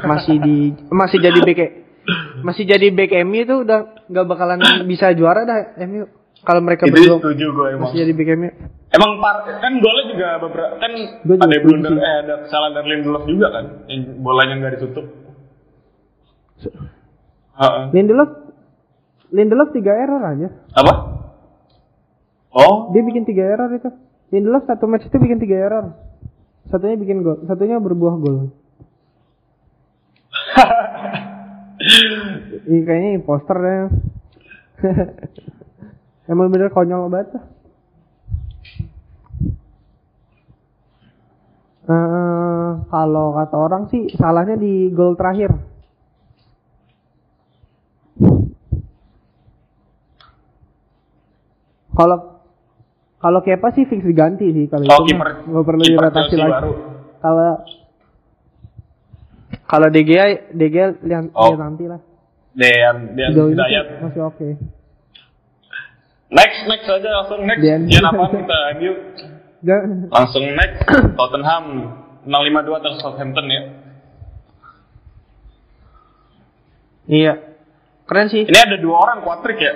masih 0.04 0.36
di 0.38 0.56
masih 0.88 1.18
jadi 1.18 1.38
back 1.42 1.60
masih 2.46 2.64
jadi 2.64 2.86
back 2.88 3.12
MU 3.22 3.40
itu 3.42 3.54
udah 3.62 3.78
nggak 4.06 4.26
bakalan 4.26 4.58
bisa 4.86 5.12
juara 5.12 5.42
dah 5.42 5.74
MU 5.84 6.06
kalau 6.38 6.62
mereka 6.62 6.86
Itu 6.86 6.94
berdua 6.94 7.18
setuju 7.18 7.46
gue 7.50 7.66
emang. 7.74 7.82
masih 7.90 7.96
jadi 8.06 8.12
back 8.14 8.30
MU 8.34 8.50
Emang 8.88 9.20
par 9.20 9.44
kan 9.44 9.72
golnya 9.84 10.04
juga 10.08 10.28
beberapa 10.40 10.74
kan 10.80 10.90
Gua 11.20 11.36
ada 11.36 11.56
blunder 11.60 11.92
eh 11.92 12.14
ada 12.24 12.34
kesalahan 12.40 12.72
dari 12.72 12.88
Lindelof 12.88 13.24
juga 13.28 13.46
kan 13.52 13.64
yang 13.84 14.00
bolanya 14.18 14.54
nggak 14.56 14.72
ditutup. 14.80 15.06
Heeh. 17.52 17.84
Lindelof 17.92 18.30
Lindelof 19.28 19.68
tiga 19.70 19.92
error 19.92 20.22
aja 20.24 20.48
Apa? 20.72 20.92
Oh, 22.48 22.88
dia 22.90 23.04
bikin 23.04 23.28
tiga 23.28 23.44
error 23.44 23.68
itu 23.68 23.90
Lindelof 24.28 24.68
satu 24.68 24.85
match 24.85 25.08
itu 25.08 25.16
bikin 25.16 25.40
tiga 25.40 25.56
error 25.56 25.87
satunya 26.68 27.00
bikin 27.00 27.25
gol 27.25 27.44
satunya 27.49 27.80
berbuah 27.80 28.16
gol 28.20 28.52
Ini 32.68 32.85
kayaknya 32.85 33.11
imposter 33.16 33.56
deh. 33.56 33.88
Emang 36.30 36.52
bener 36.52 36.68
konyol 36.68 37.08
banget. 37.08 37.40
Eh, 41.88 42.70
kalau 42.92 43.32
kata 43.32 43.56
orang 43.56 43.88
sih 43.88 44.12
salahnya 44.12 44.61
di 44.61 44.92
gol 44.92 45.16
terakhir. 45.16 45.56
Kalau 51.97 52.38
Kalau 53.18 53.42
Kepa 53.42 53.75
sih 53.75 53.82
fix 53.84 54.06
diganti 54.06 54.46
sih 54.54 54.70
kalau 54.70 54.87
Oh, 54.87 55.02
itu 55.02 55.14
nggak 55.18 55.64
perlu 55.66 55.82
dirotasi 55.82 56.34
lagi. 56.38 56.70
Kalau 57.18 57.50
kalau 59.66 59.88
DG 59.90 60.10
DG 60.54 60.76
lihat 61.02 61.25
Oh. 61.34 61.50
lihat 61.50 61.58
nanti 61.58 61.84
lah. 61.90 62.00
Dean, 62.54 63.14
Dean 63.14 63.30
Hidayat. 63.34 63.84
sih 63.87 64.02
masih 64.02 64.22
oke. 64.22 64.48
Next, 66.28 66.58
next 66.68 66.87
aja 66.87 67.10
langsung 67.22 67.40
next. 67.42 67.62
Dean. 67.62 67.87
Apaan 67.90 68.30
kita? 68.34 68.58
MU. 68.78 68.92
Langsung 70.10 70.44
next. 70.54 70.78
Tottenham 71.18 71.64
652 72.22 72.78
atas 72.78 72.94
Southampton 73.00 73.46
ya. 73.48 73.62
Iya. 77.08 77.34
Keren 78.04 78.28
sih. 78.28 78.44
Ini 78.44 78.58
ada 78.58 78.76
dua 78.78 78.96
orang 79.00 79.25
kuatrik 79.25 79.58
ya. 79.58 79.75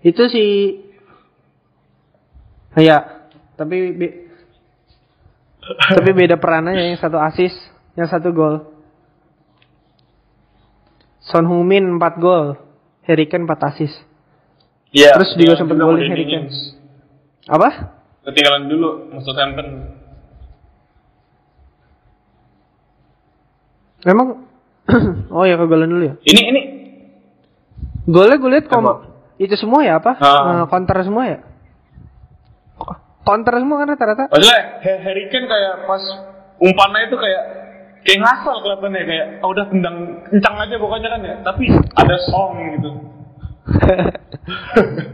Itu 0.00 0.28
si 0.28 0.44
Iya, 2.76 3.26
tapi 3.56 3.96
be- 3.96 4.16
tapi 5.66 6.10
beda 6.12 6.36
perannya 6.36 6.76
yang 6.76 7.00
satu 7.00 7.16
asis, 7.18 7.50
yang 7.96 8.06
satu 8.06 8.30
gol. 8.30 8.68
Son 11.24 11.42
Heung-min 11.42 11.98
4 11.98 12.22
gol, 12.22 12.54
Harry 13.02 13.26
Kane 13.26 13.48
4 13.48 13.68
asis. 13.74 13.90
Iya. 14.94 15.18
Terus 15.18 15.34
juga 15.34 15.58
juga 15.58 15.74
golin 15.74 16.06
Harry 16.06 16.26
Kane. 16.28 16.48
Apa? 17.50 17.68
Ketinggalan 18.22 18.70
dulu 18.70 18.88
Southampton. 19.24 19.66
Memang 24.06 24.46
Oh 25.34 25.42
ya 25.42 25.58
kegolan 25.58 25.90
dulu 25.90 26.04
ya. 26.06 26.14
Ini 26.22 26.42
ini 26.46 26.60
Golnya 28.06 28.38
gue 28.38 28.50
liat 28.54 28.70
kom 28.70 28.86
Apa? 28.86 28.92
itu 29.36 29.58
semua 29.58 29.82
ya 29.82 29.98
apa? 29.98 30.14
Ah. 30.22 30.62
Eh, 30.62 30.64
counter 30.70 31.02
semua 31.02 31.26
ya? 31.26 31.38
Counter 33.26 33.58
semua 33.58 33.76
kan 33.76 33.90
rata-rata? 33.90 34.24
Maksudnya 34.30 34.60
Ha- 34.78 35.00
Harry 35.02 35.26
Kane 35.26 35.46
kayak 35.46 35.74
pas 35.82 36.02
umpannya 36.56 37.00
itu 37.04 37.16
kayak 37.16 37.42
kayak 38.00 38.18
ngasal 38.22 38.62
kelihatannya 38.62 39.02
kayak 39.04 39.26
oh, 39.42 39.50
udah 39.50 39.66
tendang 39.66 39.96
kencang 40.24 40.54
aja 40.56 40.74
pokoknya 40.78 41.08
kan 41.10 41.20
ya 41.20 41.34
tapi 41.42 41.64
ada 41.92 42.16
song 42.24 42.54
gitu 42.72 42.90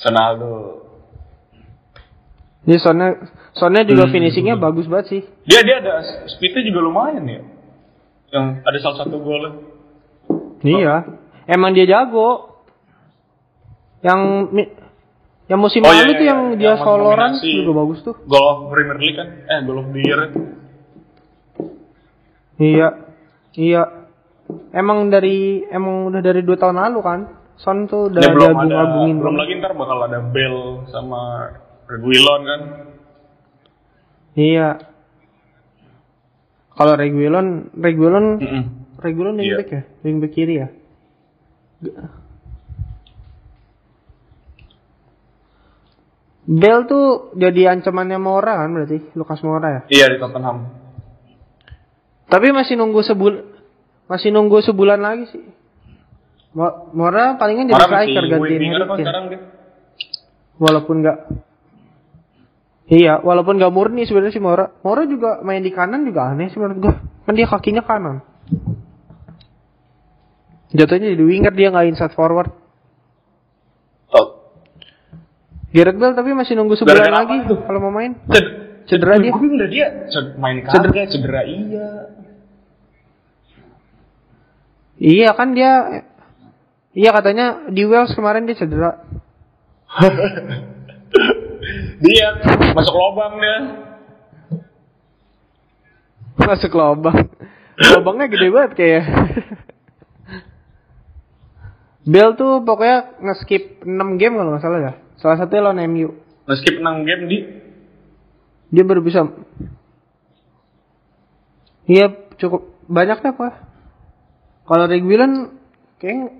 Ronaldo 0.00 0.80
Ini 2.64 2.80
soalnya 2.80 3.08
soalnya 3.52 3.84
juga 3.84 4.08
Hmm. 4.08 4.12
finishingnya 4.14 4.56
bagus 4.56 4.88
banget 4.88 5.06
sih. 5.10 5.22
dia 5.44 5.60
dia 5.60 5.76
ada 5.78 6.00
speednya 6.26 6.64
juga 6.64 6.80
lumayan 6.80 7.24
ya 7.24 7.40
yang 8.32 8.64
ada 8.64 8.78
salah 8.80 9.04
satu 9.04 9.20
golnya 9.20 9.52
Iya. 10.64 10.96
Emang 11.46 11.70
dia 11.70 11.84
jago. 11.84 12.56
Yang 14.00 14.20
mi- 14.50 14.72
yang 15.44 15.60
musim 15.60 15.80
Oh, 15.80 15.88
iya, 15.88 16.02
lalu 16.02 16.10
iya, 16.10 16.16
tuh 16.16 16.26
yang 16.26 16.40
iya. 16.42 16.56
dia 16.56 16.66
Yang 16.70 16.80
soloran 16.80 17.30
juga 17.36 17.72
bagus 17.74 17.98
tuh. 18.00 18.14
Goal 18.24 18.46
of 18.46 18.58
Premier 18.68 18.96
League 18.96 19.14
kan 19.14 19.28
eh 19.44 19.60
goal 19.62 19.78
of 19.78 19.88
the 19.90 20.00
year 20.00 20.20
Iya. 22.54 22.88
Iya. 23.52 23.82
Emang 24.70 25.08
dari 25.08 25.36
emang 25.66 26.06
udah 26.06 26.20
dari 26.20 26.40
dua 26.40 26.56
tahun 26.56 26.76
lalu 26.78 27.00
kan. 27.00 27.20
Son 27.54 27.86
tuh 27.86 28.08
udah 28.08 28.18
Ya, 28.18 28.30
belum 28.30 28.50
ada 28.52 28.82
belum 28.90 29.20
banget. 29.20 29.38
lagi 29.38 29.52
ntar 29.56 29.72
bakal 29.72 29.98
ada 30.02 30.18
Bell 30.26 30.56
sama 30.86 31.54
Reguilon 31.86 32.40
kan 32.42 32.60
Iya. 34.34 34.68
Kalau 36.74 36.98
Reguilon, 36.98 37.46
Reguilon, 37.72 38.26
Reguilon 39.04 39.36
Iya. 39.36 39.60
wingback 39.60 39.68
ya, 39.68 39.82
wingback 40.00 40.32
kiri 40.32 40.54
ya. 40.56 40.68
Bell 46.44 46.84
tuh 46.84 47.32
jadi 47.32 47.72
ancamannya 47.72 48.20
Mora 48.20 48.60
kan 48.60 48.72
berarti, 48.72 49.00
Lukas 49.16 49.40
Mora 49.40 49.68
ya. 49.68 49.82
iya 49.88 50.06
di 50.12 50.20
Tottenham 50.20 50.68
Tapi 52.28 52.52
masih 52.52 52.76
nunggu 52.76 53.00
sebul 53.00 53.44
masih 54.04 54.28
nunggu 54.28 54.60
sebulan 54.60 55.00
lagi 55.00 55.24
sih. 55.32 55.44
Mo- 56.52 56.92
Mora 56.92 57.40
palingan 57.40 57.68
jadi 57.68 57.80
striker 57.80 58.24
gantiin 58.28 58.60
Harry 58.68 58.88
Kane. 58.88 59.36
Walaupun 60.56 60.96
nggak 61.00 61.18
Iya, 62.84 63.24
walaupun 63.24 63.56
nggak 63.56 63.72
murni 63.72 64.04
sebenarnya 64.04 64.36
si 64.36 64.42
Mora. 64.44 64.68
Mora 64.84 65.08
juga 65.08 65.40
main 65.40 65.64
di 65.64 65.72
kanan 65.72 66.04
juga 66.04 66.28
aneh 66.28 66.52
sih 66.52 66.60
menurut 66.60 66.78
gua. 66.84 66.94
Kan 67.24 67.32
dia 67.32 67.48
kakinya 67.48 67.80
kanan. 67.80 68.20
Jatuhnya 70.74 71.14
jadi 71.14 71.22
winger 71.22 71.54
dia 71.54 71.70
nggak 71.70 71.86
inside 71.88 72.12
forward. 72.12 72.50
Tot 74.10 74.28
Gareth 75.70 75.96
Bale 75.96 76.14
tapi 76.14 76.30
masih 76.30 76.54
nunggu 76.54 76.74
sebulan 76.74 77.10
lagi 77.10 77.36
kalau 77.46 77.78
mau 77.80 77.90
main. 77.90 78.18
Ced- 78.28 78.62
Cedera 78.84 79.16
dia. 79.16 79.32
Gue 79.32 79.48
dah 79.54 79.66
dia 79.66 79.86
main 80.36 80.60
Cedera. 80.60 81.08
cedera 81.08 81.40
iya 81.42 81.88
Iya 84.94 85.30
kan 85.32 85.50
dia 85.50 85.72
Iya 86.92 87.10
katanya 87.10 87.66
di 87.66 87.82
Wales 87.82 88.12
kemarin 88.12 88.44
dia 88.44 88.54
cedera. 88.54 89.02
dia 91.98 92.26
masuk 92.70 92.94
lubang 92.94 93.34
dia 93.36 93.56
Masuk 96.36 96.72
lubang. 96.72 97.18
Lubangnya 97.74 98.26
gede 98.28 98.48
banget 98.48 98.72
kayak. 98.74 99.04
Bell 102.04 102.36
tuh 102.36 102.60
pokoknya 102.60 103.16
nge-skip 103.24 103.80
6 103.84 104.20
game 104.20 104.36
kalau 104.36 104.52
nggak 104.52 104.64
salah 104.64 104.80
ya. 104.80 104.92
Salah 105.16 105.36
satunya 105.40 105.64
lawan 105.64 105.80
MU. 105.88 106.12
Meskip 106.44 106.76
6 106.76 107.08
game 107.08 107.22
di 107.24 107.38
Dia 108.68 108.84
baru 108.84 109.00
bisa. 109.00 109.24
Iya 111.88 112.12
cukup 112.36 112.76
banyak 112.88 113.24
deh 113.24 113.32
apa. 113.32 113.48
Kalau 114.64 114.84
Reguilon 114.88 115.56
kayak 116.00 116.32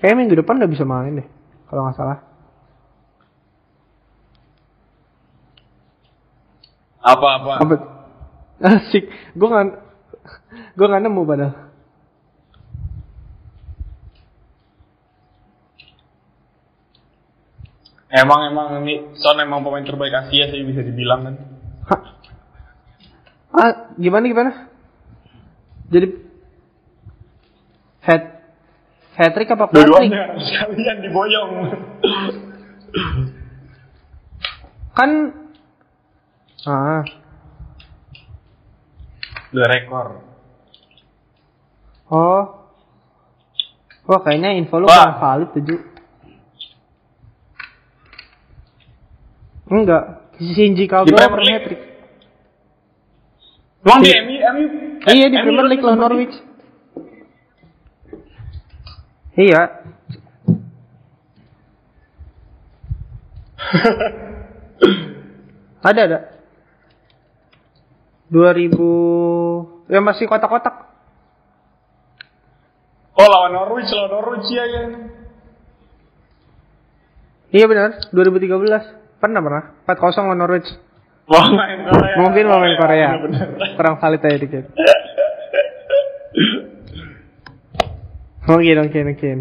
kayak 0.00 0.16
minggu 0.16 0.36
depan 0.36 0.60
udah 0.60 0.68
bisa 0.68 0.84
main 0.84 1.24
deh. 1.24 1.28
Kalau 1.68 1.88
nggak 1.88 1.96
salah. 1.96 2.18
apa-apa 7.02 7.52
Apa? 7.58 7.74
Asik. 8.78 9.10
Gue 9.34 9.48
nggak 9.50 9.66
gue 10.78 10.86
nggak 10.86 11.02
nemu 11.02 11.22
padahal. 11.26 11.54
Emang 18.12 18.40
emang 18.52 18.84
ini 18.84 19.16
Son 19.16 19.40
emang 19.40 19.64
pemain 19.64 19.84
terbaik 19.84 20.12
Asia 20.12 20.52
sih 20.52 20.60
bisa 20.62 20.84
dibilang 20.84 21.24
kan 21.24 21.34
Hah? 21.82 22.00
Ah, 23.52 23.72
gimana 24.00 24.24
gimana? 24.28 24.52
Jadi 25.92 26.08
hat 28.00 28.22
hat 29.12 29.30
trick 29.36 29.52
apa 29.52 29.68
hat 29.68 29.72
trick? 29.72 30.12
sekalian 30.40 30.96
diboyong 31.04 31.50
Kan 34.92 35.10
ah 36.68 37.04
dua 39.52 39.66
rekor 39.68 40.06
oh 42.08 42.62
Wah 44.02 44.18
kayaknya 44.18 44.58
info 44.58 44.82
lu 44.82 44.90
kurang 44.90 45.22
valid 45.22 45.48
tujuh. 45.54 45.78
Enggak, 49.72 50.36
Shinji 50.36 50.84
Kagawa 50.84 51.08
Di 51.08 51.32
Premier 51.32 51.64
League? 51.64 51.80
Emang 53.82 54.04
di 54.04 54.12
Iya. 54.12 54.20
MU 54.20 54.36
MU 54.36 54.66
Iya 55.08 55.26
di 55.32 55.36
Premier 55.40 55.66
League 55.72 55.80
lawan 55.80 55.96
Norwich. 55.98 56.36
Iya. 59.32 59.62
ada 65.88 66.00
ada. 66.04 66.18
2000 68.28 68.76
ya 69.88 70.00
masih 70.00 70.24
kotak-kotak. 70.28 70.88
oh 73.12 73.28
lawan 73.28 73.52
Norwich 73.56 73.88
lawan 73.88 74.10
Norwich 74.20 74.48
ya 74.52 74.64
ya 74.68 74.82
Iya 77.52 77.68
benar, 77.68 78.00
2013. 78.12 79.01
Pernah 79.22 79.38
pernah. 79.38 79.64
4-0 79.86 80.26
lawan 80.26 80.38
Norwich. 80.42 80.66
Wah 81.30 81.46
main 81.54 81.86
Korea 81.86 82.18
Mungkin 82.18 82.44
mau 82.50 82.58
main 82.58 82.74
Korea. 82.74 83.22
Kurang 83.78 84.02
valid 84.02 84.26
aja 84.26 84.38
dikit. 84.42 84.64
Mungkin, 88.42 88.74
mungkin, 88.74 89.04
mungkin. 89.14 89.38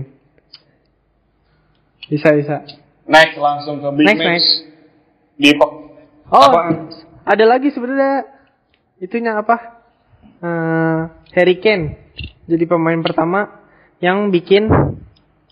Bisa, 2.06 2.38
bisa. 2.38 2.62
next 3.10 3.34
langsung 3.34 3.82
ke 3.82 3.90
big 3.98 4.06
Next, 4.06 4.22
match 4.22 4.30
next. 4.30 4.54
di 5.42 5.50
Oh, 6.30 6.38
Apaan? 6.38 6.94
ada 7.26 7.46
lagi 7.50 7.74
sebenarnya 7.74 8.30
itunya 9.02 9.42
apa? 9.42 9.82
Eh, 10.22 11.00
Harry 11.34 11.58
Kane 11.58 12.14
jadi 12.46 12.64
pemain 12.70 13.02
pertama 13.02 13.64
yang 14.04 14.30
bikin 14.30 14.70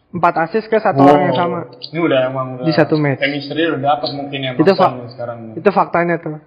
empat 0.09 0.49
assist 0.49 0.65
ke 0.65 0.77
satu 0.81 1.05
orang 1.05 1.29
yang 1.29 1.37
sama. 1.37 1.59
Ini 1.93 1.99
udah 2.01 2.19
emang 2.33 2.47
udah 2.57 2.65
Di 2.65 2.73
satu 2.73 2.97
match. 2.97 3.21
Chemistry 3.21 3.69
udah 3.69 3.81
dapat 3.81 4.09
mungkin 4.17 4.39
ya 4.41 4.51
Itu 4.57 4.73
sekarang. 4.73 5.53
Itu 5.53 5.69
faktanya 5.69 6.17
tuh. 6.17 6.41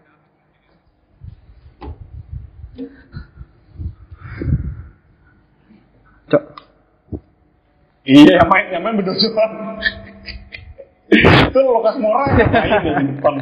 Cok. 6.27 6.42
Iya, 8.03 8.42
yang 8.42 8.48
main 8.51 8.66
yang 8.75 8.83
main 8.83 8.98
berdua 8.98 9.14
doang. 9.14 9.79
itu 11.12 11.61
Lukas 11.61 11.96
Moura 12.01 12.25
yang 12.35 12.51
main 12.51 12.72
ya 12.83 12.92
di 12.98 13.05
depan. 13.14 13.35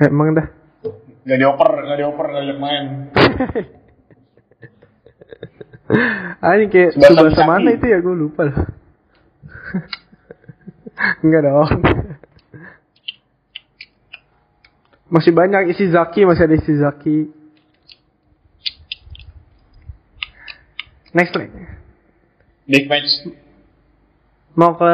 Emang 0.00 0.32
dah. 0.32 0.48
Gak 1.28 1.36
dioper, 1.36 1.70
gak 1.84 1.98
dioper, 2.00 2.26
gak 2.32 2.44
liat 2.48 2.56
main. 2.56 2.84
Ini 5.90 6.66
kayak 6.70 6.90
Subasa 7.02 7.42
mana 7.42 7.74
itu 7.74 7.86
ya 7.90 7.98
gue 7.98 8.14
lupa 8.14 8.46
loh. 8.46 8.56
Enggak 11.24 11.42
dong. 11.46 11.70
Masih 15.10 15.34
banyak 15.34 15.74
isi 15.74 15.90
Zaki, 15.90 16.22
masih 16.22 16.46
ada 16.46 16.54
isi 16.54 16.74
Zaki. 16.78 17.18
Next 21.10 21.34
leg. 21.34 21.50
Big 22.70 22.86
match. 22.86 23.26
Mau 24.54 24.78
ke 24.78 24.92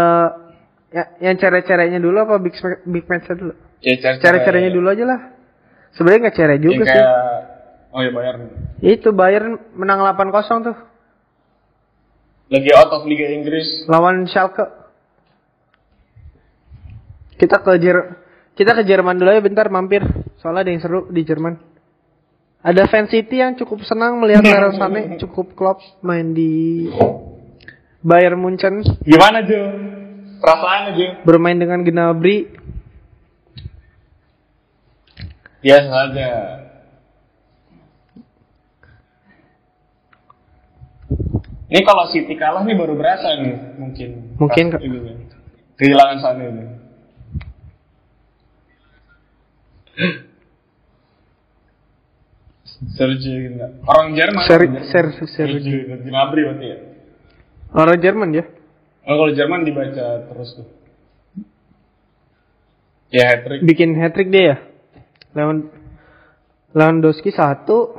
ya, 0.97 1.05
yang 1.21 1.37
cere-cerenya 1.37 2.01
dulu 2.01 2.17
apa 2.25 2.41
big 2.41 2.57
big 2.89 3.05
match 3.05 3.29
dulu? 3.29 3.53
Ya, 3.85 4.01
cara 4.01 4.17
Cere-cerenya 4.17 4.73
dulu 4.73 4.89
aja 4.89 5.05
lah. 5.05 5.21
Sebenarnya 5.93 6.29
nggak 6.29 6.37
cere 6.37 6.57
juga 6.61 6.85
Yang 6.85 6.93
sih. 6.93 7.05
Oh 7.97 8.05
ya 8.05 8.13
bayar. 8.13 8.37
Itu 8.85 9.17
Bayern 9.17 9.57
menang 9.73 10.05
8-0 10.05 10.69
tuh 10.69 10.77
Lagi 12.53 12.71
out 12.77 12.93
of 12.93 13.09
Liga 13.09 13.25
Inggris. 13.33 13.89
lawan 13.89 14.29
Schalke. 14.29 14.69
Kita 17.41 17.65
ke 17.65 17.73
Jer 17.81 18.21
kita 18.53 18.77
ke 18.77 18.85
Jerman 18.85 19.17
dulu 19.17 19.33
ya 19.33 19.41
bentar 19.41 19.73
mampir. 19.73 20.05
Soalnya 20.45 20.69
ada 20.69 20.71
yang 20.77 20.83
seru 20.85 21.09
di 21.09 21.25
Jerman. 21.25 21.57
Ada 22.61 22.85
fan 22.85 23.09
City 23.09 23.41
yang 23.41 23.57
cukup 23.57 23.81
senang 23.89 24.21
melihat 24.21 24.45
Leroy 24.47 24.77
Sané 24.77 25.17
cukup 25.17 25.57
klop 25.57 25.81
main 26.05 26.37
di 26.37 26.87
Bayern 28.05 28.39
Munchen 28.39 28.85
Gimana 29.09 29.41
Jo? 29.41 29.61
Perasaan 30.37 30.93
aja. 30.93 31.25
bermain 31.25 31.57
dengan 31.57 31.81
Gnabry. 31.81 32.53
Biasa 35.65 35.95
aja. 36.13 36.29
Ini 41.67 41.83
kalau 41.83 42.07
City 42.15 42.39
kalah 42.39 42.63
nih 42.63 42.79
baru 42.79 42.95
berasa 42.95 43.27
nih 43.43 43.75
mungkin. 43.75 44.39
Mungkin, 44.39 44.65
Pas 44.71 44.79
Kak. 44.79 44.87
itu 44.87 44.99
nih. 45.03 45.15
Kehilangan 45.77 46.19
sana 46.23 46.43
ini. 46.47 46.65
Sergio 52.93 53.35
gitu? 53.41 53.57
Orang 53.89 54.15
Jerman. 54.15 54.45
Ser-. 54.47 54.85
Ser- 54.93 55.27
Sergio. 55.27 55.97
Gnabry 56.05 56.43
berarti 56.45 56.67
ya. 56.67 56.79
Orang 57.73 57.99
Jerman 57.99 58.29
ya. 58.37 58.45
Oh, 59.07 59.15
kalau 59.23 59.33
Jerman 59.33 59.63
dibaca 59.67 60.07
terus 60.29 60.51
tuh. 60.55 60.67
Ya 63.11 63.33
hat 63.33 63.47
trick. 63.47 63.63
Bikin 63.63 63.95
hat 63.99 64.13
trick 64.19 64.29
dia 64.35 64.43
ya. 64.45 64.57
Lewan 65.33 65.71
Lewandowski 66.77 67.31
satu, 67.33 67.97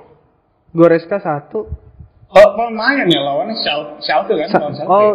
Goreska 0.75 1.17
satu. 1.17 1.86
Oh, 2.27 2.47
lumayan 2.59 3.07
ya 3.07 3.23
lawannya 3.23 3.55
Schalke 3.55 4.03
Schalke 4.03 4.33
kan? 4.35 4.47
Sa- 4.49 4.59
lawan 4.59 4.73
Schalke. 4.75 4.91
oh, 4.91 5.11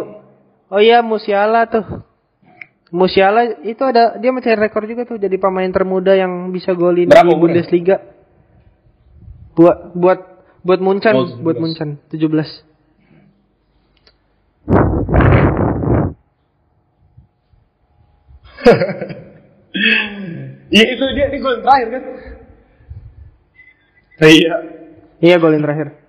oh 0.69 0.81
iya 0.81 0.99
Musiala 1.01 1.69
tuh. 1.69 1.85
Musiala 2.89 3.57
itu 3.61 3.81
ada 3.81 4.17
dia 4.17 4.29
mencari 4.29 4.53
rekor 4.55 4.85
juga 4.85 5.01
tuh 5.03 5.17
jadi 5.17 5.33
pemain 5.35 5.69
termuda 5.69 6.13
yang 6.13 6.49
bisa 6.49 6.73
golin 6.73 7.09
Berapa 7.09 7.25
di? 7.27 7.37
Bundesliga. 7.37 7.97
Buat 9.53 9.93
buat 9.93 10.19
buat 10.61 10.79
Munchen, 10.79 11.13
Oh, 11.13 11.25
17. 11.29 11.41
buat 11.41 11.57
Munchen 11.57 11.89
17. 12.09 12.65
Iya 20.73 20.85
itu 20.89 21.05
dia 21.13 21.27
di 21.29 21.37
gol 21.37 21.61
terakhir 21.61 21.87
kan? 21.91 22.03
Iya. 24.23 24.55
Iya 25.19 25.35
golin 25.37 25.61
terakhir. 25.61 26.02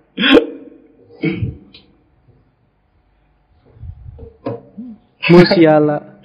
Musiala. 5.25 6.21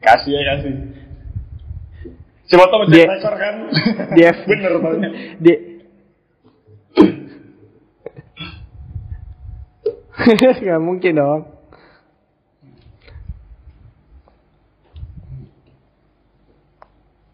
Kasih 0.00 0.32
ya 0.32 0.42
kasih. 0.54 0.72
Siapa 2.48 2.64
tau 2.72 2.88
Dia- 2.88 3.08
mencet 3.10 3.20
rekor 3.20 3.34
kan? 3.36 3.54
dia 4.16 4.30
Bener 4.46 4.72
taunya. 4.80 5.10
Di 5.38 5.52
Gak 10.58 10.82
mungkin 10.82 11.14
dong. 11.14 11.40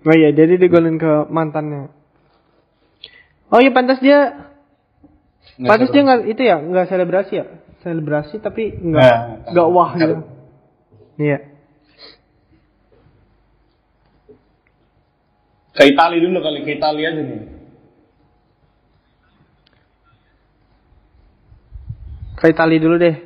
Oh 0.04 0.12
iya, 0.12 0.36
jadi 0.36 0.60
digolin 0.60 1.00
ke 1.00 1.24
mantannya. 1.32 1.88
Oh 3.48 3.56
iya, 3.56 3.72
pantas 3.72 4.04
dia, 4.04 4.52
pantas 5.56 5.88
dia 5.88 6.02
nggak 6.02 6.20
itu 6.26 6.42
ya, 6.42 6.56
nggak 6.58 6.86
selebrasi 6.88 7.32
ya, 7.34 7.44
selebrasi 7.80 8.36
tapi 8.38 8.74
nggak 8.74 9.02
Nah, 9.02 9.18
nggak 9.50 9.68
wah 9.68 9.90
gitu. 9.94 10.14
Iya. 11.14 11.38
Ke 15.72 15.90
Itali 15.90 16.18
dulu 16.18 16.38
kali, 16.38 16.62
ke 16.62 16.70
Itali 16.74 17.02
aja 17.02 17.18
nih. 17.18 17.40
Ke 22.34 22.50
Itali 22.50 22.76
dulu 22.78 22.96
deh. 22.96 23.16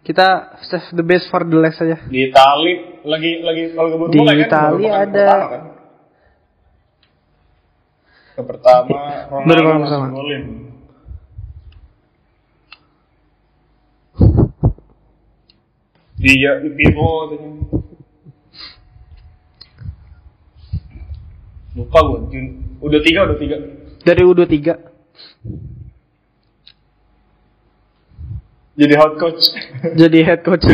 Kita 0.00 0.56
save 0.64 0.96
the 0.96 1.04
best 1.04 1.28
for 1.28 1.44
the 1.44 1.56
last 1.56 1.76
aja. 1.78 2.00
Di 2.08 2.28
Itali 2.28 3.04
lagi 3.04 3.40
lagi 3.40 3.62
kalau 3.72 3.88
keburu 3.90 4.10
Di 4.10 4.18
mulai 4.18 4.36
kan, 4.38 4.44
Itali 4.48 4.84
ada- 4.88 5.04
pertama 5.04 5.44
kan? 5.46 5.62
Ke 8.30 8.42
pertama 8.46 8.96
Ronaldo 9.28 9.84
pertama. 9.84 10.06
golin. 10.08 10.44
Iya, 16.20 16.60
katanya. 16.60 17.48
Lupa 21.70 21.98
gue, 22.02 22.18
udah 22.84 23.00
tiga, 23.00 23.20
udah 23.24 23.38
tiga. 23.40 23.56
Dari 24.04 24.22
U23. 24.26 24.90
Jadi 28.80 28.94
hot 28.96 29.14
coach. 29.20 29.44
jadi 30.00 30.18
head 30.24 30.40
coach. 30.44 30.64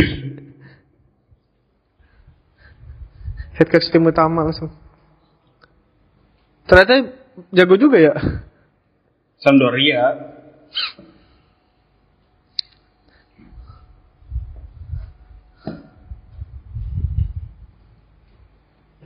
head 3.57 3.69
coach 3.71 3.87
tim 3.91 4.07
utama 4.07 4.47
langsung. 4.47 4.71
Ternyata 6.67 7.15
jago 7.51 7.75
juga 7.79 7.99
ya. 7.99 8.15
Sampdoria. 9.43 10.35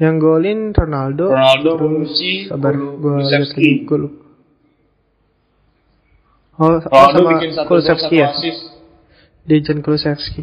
Yang 0.00 0.16
golin 0.16 0.60
Ronaldo. 0.72 1.28
Ronaldo, 1.28 1.70
Bonucci, 1.76 2.48
sabar 2.48 2.72
gua 2.72 3.20
lihat 3.20 3.52
lupa. 3.84 4.24
Oh, 6.56 6.76
oh, 6.76 6.80
Ronaldo 6.80 7.20
sama 7.20 7.30
bikin 7.36 7.52
satu 7.52 7.68
Kulusevski 7.68 8.16
ya. 8.16 8.28
Dejan 9.44 9.84
Kulusevski. 9.84 10.42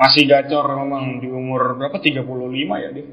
Masih 0.00 0.24
gacor 0.24 0.64
memang 0.80 1.20
di 1.20 1.28
umur 1.28 1.76
berapa? 1.76 2.00
35 2.00 2.24
ya 2.80 2.88
dia. 2.88 3.06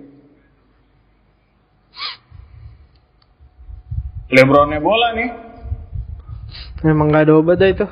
Lebronnya 4.31 4.79
bola 4.79 5.11
nih. 5.11 5.29
Emang 6.87 7.11
gak 7.11 7.27
ada 7.27 7.33
obat 7.35 7.59
dah 7.59 7.67
itu. 7.67 7.87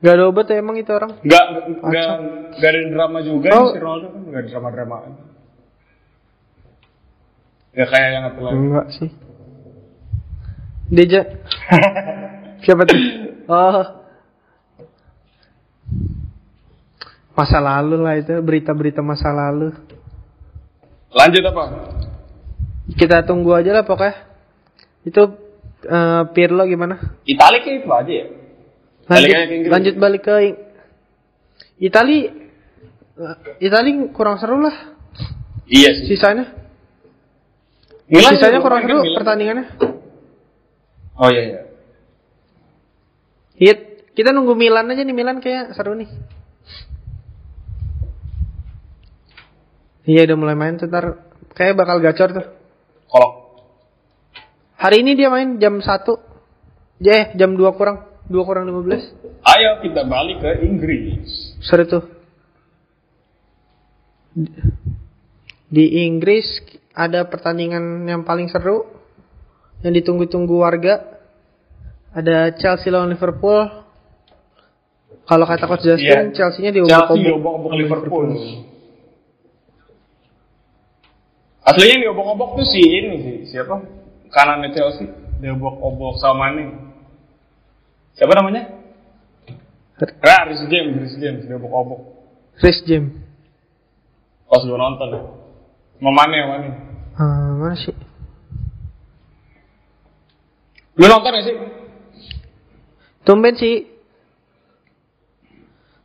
Gak 0.00 0.14
ada 0.16 0.24
obat 0.28 0.48
ya 0.48 0.56
emang 0.60 0.76
itu 0.80 0.92
orang. 0.92 1.20
Gak, 1.20 1.46
gak, 1.84 2.08
gak 2.60 2.70
ada 2.72 2.80
drama 2.92 3.18
juga 3.20 3.48
Oh. 3.60 3.72
si 3.72 3.80
Ronaldo 3.80 4.08
kan. 4.08 4.20
Gak 4.28 4.40
ada 4.40 4.48
drama-drama. 4.48 4.96
Gak 7.74 7.88
kayak 7.90 8.08
yang 8.14 8.24
lagi. 8.30 8.54
Enggak 8.54 8.86
sih. 8.94 9.10
Deja. 10.94 11.20
Siapa 12.64 12.82
tuh? 12.86 12.98
Oh. 13.50 13.86
Masa 17.34 17.58
lalu 17.58 17.98
lah 17.98 18.14
itu, 18.14 18.30
berita-berita 18.38 19.02
masa 19.02 19.34
lalu. 19.34 19.74
Lanjut 21.10 21.42
apa? 21.50 21.62
Kita 22.94 23.26
tunggu 23.26 23.58
aja 23.58 23.74
lah 23.74 23.82
pokoknya. 23.82 24.22
Itu 25.02 25.34
eh, 25.82 26.22
Pirlo 26.30 26.62
gimana? 26.70 27.18
Itali 27.26 27.58
kayak 27.58 27.82
itu 27.82 27.90
aja 27.90 28.12
ya. 28.12 28.26
Lanjut, 29.04 29.34
lanjut 29.68 29.94
balik 29.98 30.22
ke 30.24 30.34
Itali. 31.82 32.18
eh, 33.18 33.36
Itali 33.58 33.90
kurang 34.14 34.38
seru 34.38 34.62
lah. 34.62 34.94
Iya 35.66 35.90
sih. 35.90 36.14
Sisanya, 36.14 36.63
Milan 38.14 38.32
sisanya 38.38 38.62
juga 38.62 38.64
kurang 38.64 38.80
kan 38.86 38.88
Milan. 38.94 39.16
pertandingannya. 39.18 39.66
Oh 41.18 41.28
iya 41.30 41.42
iya. 41.42 41.60
Iya, 43.54 43.74
kita 44.14 44.30
nunggu 44.30 44.54
Milan 44.54 44.90
aja 44.90 45.02
nih 45.02 45.14
Milan 45.14 45.42
kayak 45.42 45.74
seru 45.74 45.98
nih. 45.98 46.10
Iya 50.04 50.28
udah 50.30 50.36
mulai 50.36 50.54
main 50.54 50.76
tuh 50.76 50.86
ntar 50.86 51.26
kayak 51.56 51.74
bakal 51.74 51.98
gacor 51.98 52.30
tuh. 52.30 52.46
Kalau 53.08 53.30
Hari 54.76 55.00
ini 55.00 55.16
dia 55.16 55.32
main 55.32 55.56
jam 55.56 55.80
1 55.80 55.88
Eh 57.00 57.32
jam 57.40 57.56
2 57.56 57.78
kurang 57.78 58.04
2 58.28 58.48
kurang 58.48 58.68
15 58.68 59.44
ayo 59.44 59.70
kita 59.80 60.04
balik 60.04 60.44
ke 60.44 60.50
Inggris. 60.60 61.56
Seru 61.64 61.84
tuh 61.88 62.04
Di 65.74 66.06
Inggris 66.06 66.62
ada 66.94 67.26
pertandingan 67.26 68.06
yang 68.06 68.22
paling 68.22 68.46
seru 68.46 68.86
Yang 69.82 70.06
ditunggu-tunggu 70.06 70.62
warga 70.62 71.02
Ada 72.14 72.54
Chelsea 72.54 72.94
lawan 72.94 73.10
Liverpool 73.10 73.66
Kalau 75.26 75.42
kata 75.50 75.66
Coach 75.66 75.82
Justin 75.82 76.30
Iya. 76.30 76.34
Chelsea-nya 76.36 76.70
Chelsea 76.70 77.26
diobok-obok 77.26 77.74
Liverpool. 77.74 78.26
Aslinya 81.64 81.96
diobok-obok 82.06 82.60
tuh 82.60 82.66
si 82.68 82.84
ini 82.84 83.16
sih, 83.24 83.36
siapa? 83.56 83.80
Kanannya 84.28 84.68
Chelsea 84.76 85.08
diobok-obok 85.40 86.20
sama 86.20 86.52
Mane. 86.52 86.76
Siapa 88.14 88.36
namanya? 88.36 88.68
Ah, 90.22 90.44
Rhys 90.44 90.60
James, 90.68 90.92
Rhys 91.02 91.16
James 91.16 91.48
diobok-obok. 91.48 92.00
Chris 92.60 92.78
James 92.86 93.16
Pas 94.46 94.62
gue 94.62 94.78
nonton 94.78 95.08
ya. 95.10 95.22
Sama 95.94 96.10
Mane, 96.12 96.36
sama 96.36 96.50
Mane. 96.52 96.68
Ah, 97.14 97.50
Mana 97.54 97.76
sih 97.76 97.94
Lu 100.94 101.04
nonton 101.04 101.30
gak 101.30 101.44
sih? 101.44 101.56
Tumben 103.22 103.54
sih 103.54 103.86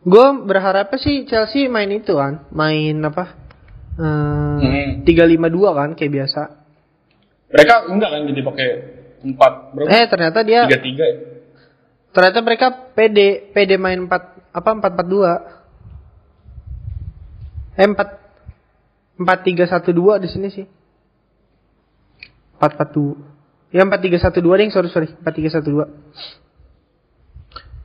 Gue 0.02 0.26
berharapnya 0.42 0.98
sih 0.98 1.26
Chelsea 1.26 1.66
main 1.66 1.90
itu 1.90 2.14
kan 2.14 2.46
Main 2.50 3.02
apa 3.04 3.36
Hmm. 4.00 5.04
tiga 5.04 5.28
lima 5.28 5.52
dua 5.52 5.76
kan 5.76 5.92
kayak 5.92 6.14
biasa 6.14 6.42
Mereka 7.52 7.92
enggak 7.92 8.10
kan 8.10 8.22
jadi 8.24 8.42
pakai 8.42 8.68
empat 9.20 9.54
berapa? 9.76 9.88
eh 9.92 10.06
ternyata 10.08 10.40
dia 10.40 10.64
Tiga 10.64 10.80
tiga. 10.80 11.04
ya? 11.04 11.16
ternyata 12.10 12.40
mereka 12.40 12.66
PD 12.90 13.18
PD 13.52 13.76
main 13.76 14.00
empat 14.02 14.24
apa 14.50 14.70
empat 14.72 14.92
empat 14.94 15.04
dua 15.06 15.32
eh 17.76 17.84
empat 17.84 18.29
empat 19.20 19.44
tiga 19.44 19.68
satu 19.68 19.92
dua 19.92 20.16
di 20.18 20.32
sini 20.32 20.48
sih. 20.48 20.66
Empat 22.56 22.80
empat 22.80 22.90
dua. 22.96 23.16
Ya 23.70 23.84
empat 23.86 24.02
tiga 24.02 24.18
satu 24.18 24.40
dua 24.40 24.58
deh 24.58 24.72
sorry 24.72 24.90
sorry. 24.90 25.12
Empat 25.12 25.34
tiga 25.36 25.50
satu 25.52 25.68
dua. 25.70 25.86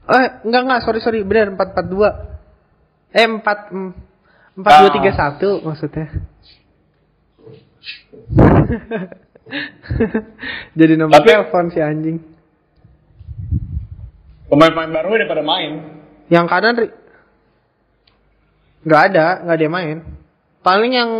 Eh 0.04 0.26
enggak 0.46 0.62
enggak 0.64 0.80
sorry 0.86 1.00
sorry. 1.02 1.20
Benar 1.26 1.52
empat 1.52 1.74
empat 1.74 1.86
dua. 1.90 2.08
Eh 3.10 3.26
empat 3.26 3.74
em- 3.74 3.94
empat 4.54 4.72
dua 4.80 4.90
tiga 4.94 5.10
satu 5.12 5.60
maksudnya. 5.66 6.06
Jadi 10.78 10.92
nomor 10.96 11.20
Tapi- 11.20 11.28
telepon 11.28 11.68
si 11.68 11.80
anjing. 11.82 12.18
Pemain-pemain 14.48 14.92
baru 14.92 15.18
udah 15.18 15.28
pada 15.28 15.42
main. 15.42 15.72
Yang 16.30 16.46
kanan 16.46 16.74
Ri- 16.78 16.96
nggak 18.84 19.02
ada, 19.12 19.26
nggak 19.44 19.56
ada 19.56 19.64
yang 19.64 19.74
main. 19.74 19.98
Paling 20.64 20.92
yang 20.96 21.10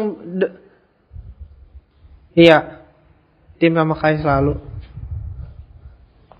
iya 2.32 2.80
tim 3.60 3.76
sama 3.76 3.94
kayak 3.94 4.24
selalu. 4.24 4.56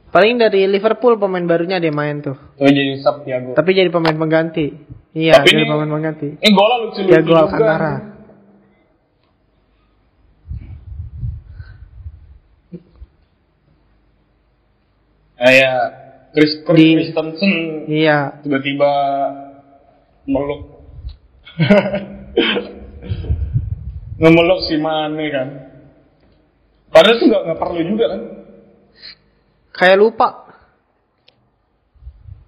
Paling 0.08 0.38
dari 0.38 0.64
Liverpool 0.64 1.18
pemain 1.18 1.42
barunya 1.42 1.76
yang 1.76 1.92
main 1.92 2.22
tuh. 2.22 2.38
Tuh 2.54 2.70
jadi 2.70 2.96
sub 3.02 3.26
Thiago. 3.26 3.52
Tapi 3.52 3.70
jadi 3.74 3.90
pemain 3.90 4.14
pengganti. 4.14 4.70
Iya, 5.12 5.42
Tapi 5.42 5.48
jadi 5.52 5.62
ini- 5.66 5.70
pemain 5.70 5.90
pengganti. 5.90 6.28
Ini 6.38 6.50
golnya 6.54 6.76
lucu-lucu 6.86 7.10
Thiago 7.10 7.28
juga. 7.28 7.40
Alcantara. 7.44 7.92
Kayak 15.34 15.78
Chris 16.32 16.52
Chris 16.62 16.78
Di- 16.78 16.94
Christensen 16.98 17.52
Iya, 17.90 18.18
tiba-tiba 18.42 18.90
meluk 20.24 20.62
ngemeluk 24.14 24.60
si 24.64 24.78
Mane 24.78 25.26
kan 25.28 25.48
padahal 26.88 27.18
tuh 27.18 27.26
nggak 27.26 27.42
nggak 27.44 27.60
perlu 27.60 27.80
juga 27.82 28.04
kan 28.14 28.20
kayak 29.74 29.98
lupa. 29.98 30.28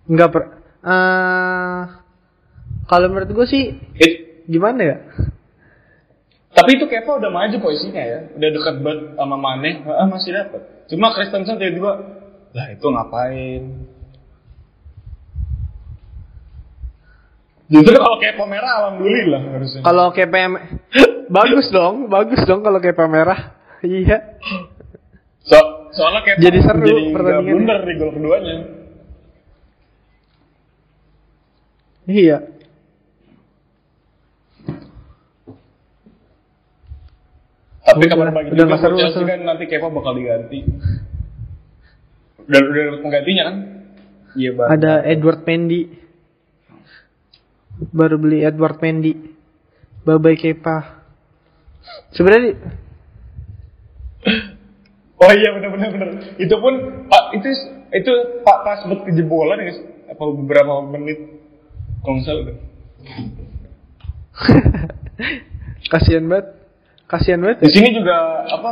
Nggak 0.07 0.31
per. 0.31 0.43
eh 0.87 1.83
kalau 2.87 3.07
menurut 3.11 3.31
gue 3.35 3.47
sih 3.51 3.75
It- 3.99 4.47
gimana 4.47 4.81
ya? 4.87 4.97
tapi 6.55 6.79
itu 6.79 6.87
Kepa 6.87 7.19
udah 7.19 7.29
maju 7.29 7.57
posisinya 7.59 8.01
ya 8.01 8.19
udah 8.33 8.49
deket 8.55 8.75
banget 8.81 9.19
sama 9.19 9.37
Mane 9.37 9.83
ah, 9.85 10.07
masih 10.07 10.31
dapat 10.33 10.63
cuma 10.87 11.11
Christensen 11.11 11.59
tiba-tiba 11.59 11.93
lah 12.55 12.67
itu 12.71 12.87
ngapain 12.87 13.63
Justru 17.67 17.99
kalau 17.99 18.23
Kepa 18.23 18.47
merah 18.47 18.73
alhamdulillah 18.79 19.43
harusnya 19.59 19.83
Kalau 19.83 20.15
PM 20.15 20.55
bagus 21.29 21.67
dong, 21.71 22.07
bagus 22.09 22.41
dong 22.47 22.61
kalau 22.63 22.79
kayak 22.79 22.99
merah. 23.07 23.57
Iya. 23.85 24.41
So, 25.47 25.59
soalnya 25.95 26.21
kayak 26.27 26.39
Jadi 26.43 26.59
seru 26.65 26.81
jadi 26.83 26.91
nggak 26.91 27.15
pertandingannya. 27.15 27.53
blunder 27.55 27.79
di 27.87 27.95
gol 27.95 28.11
keduanya. 28.17 28.57
Iya. 32.07 32.39
Tapi 37.87 38.03
Udah, 38.03 38.11
kabar 38.11 38.29
baik 38.35 38.47
udah 38.51 38.67
juga 38.67 38.77
seru, 38.83 38.97
Chelsea 38.99 39.23
nggak 39.23 39.31
kan 39.31 39.41
nanti 39.47 39.65
Kepa 39.71 39.89
bakal 39.95 40.13
diganti. 40.19 40.59
Udah 42.47 42.61
udah 42.63 42.83
dapat 42.83 43.01
penggantinya 43.03 43.43
kan? 43.47 43.57
Iya 44.35 44.51
bang. 44.59 44.69
Ada 44.75 44.93
Edward 45.07 45.41
Mendy. 45.47 45.83
Baru 47.95 48.17
beli 48.19 48.43
Edward 48.43 48.79
Mendy. 48.83 49.15
Babai 50.03 50.35
Kepa. 50.35 50.96
Sebenarnya 52.13 52.45
di- 52.51 52.59
Oh 55.17 55.33
iya 55.33 55.49
benar 55.57 55.71
benar 55.73 55.89
benar. 55.91 56.09
Itu 56.37 56.55
pun 56.61 56.75
Pak 57.09 57.25
itu 57.35 57.49
itu 57.89 58.13
Pak 58.45 58.59
pas 58.63 58.81
buat 58.85 59.01
kejebolan 59.05 59.65
ya 59.65 59.73
apa 60.07 60.23
beberapa 60.23 60.85
menit 60.85 61.19
kalau 62.05 62.21
salah 62.21 62.43
udah. 62.45 62.57
kasihan 65.93 66.25
banget. 66.29 66.47
Kasihan 67.07 67.41
banget. 67.41 67.65
Di 67.65 67.69
ya. 67.71 67.75
sini 67.75 67.89
juga 67.97 68.17
apa 68.45 68.71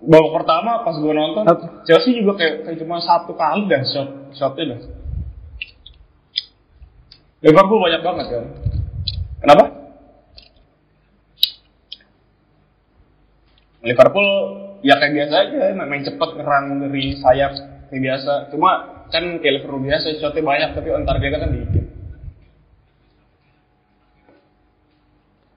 babak 0.00 0.32
pertama 0.42 0.80
pas 0.80 0.96
gue 0.96 1.12
nonton 1.12 1.44
Ap- 1.44 1.84
Chelsea 1.84 2.16
juga 2.16 2.36
kayak, 2.36 2.64
kayak 2.64 2.78
cuma 2.80 3.00
satu 3.00 3.32
kali 3.32 3.68
dah 3.68 3.80
shot 3.84 4.08
shotnya 4.36 4.76
dah. 4.76 4.80
Liverpool 7.40 7.80
banyak 7.80 8.02
banget 8.04 8.26
kan. 8.28 8.44
Kenapa? 9.40 9.64
Liverpool 13.80 14.28
ya 14.84 14.96
kayak 15.00 15.12
biasa 15.16 15.34
aja 15.48 15.72
main 15.76 16.04
cepet 16.04 16.30
ngerang 16.36 16.64
dari 16.84 17.16
sayap 17.16 17.52
kayak 17.88 18.02
biasa. 18.02 18.32
Cuma 18.52 18.70
kan 19.08 19.24
kayak 19.40 19.60
Liverpool 19.60 19.84
biasa 19.84 20.16
shotnya 20.20 20.44
banyak 20.44 20.70
tapi 20.76 20.88
on 20.92 21.04
targetnya 21.08 21.38
kan 21.40 21.50
dikit. 21.52 21.86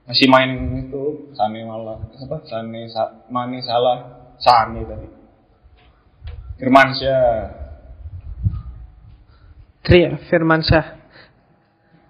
Masih 0.04 0.28
main 0.28 0.52
itu 0.84 1.32
Sane 1.32 1.64
malah 1.64 1.96
apa 2.12 2.38
Sane 2.44 2.92
Sa, 2.92 3.24
Mane 3.32 3.64
salah 3.64 4.32
Sane 4.36 4.84
tadi. 4.84 5.08
Firmansyah. 6.60 7.28
Tri 9.84 10.00
Firmansyah. 10.32 10.86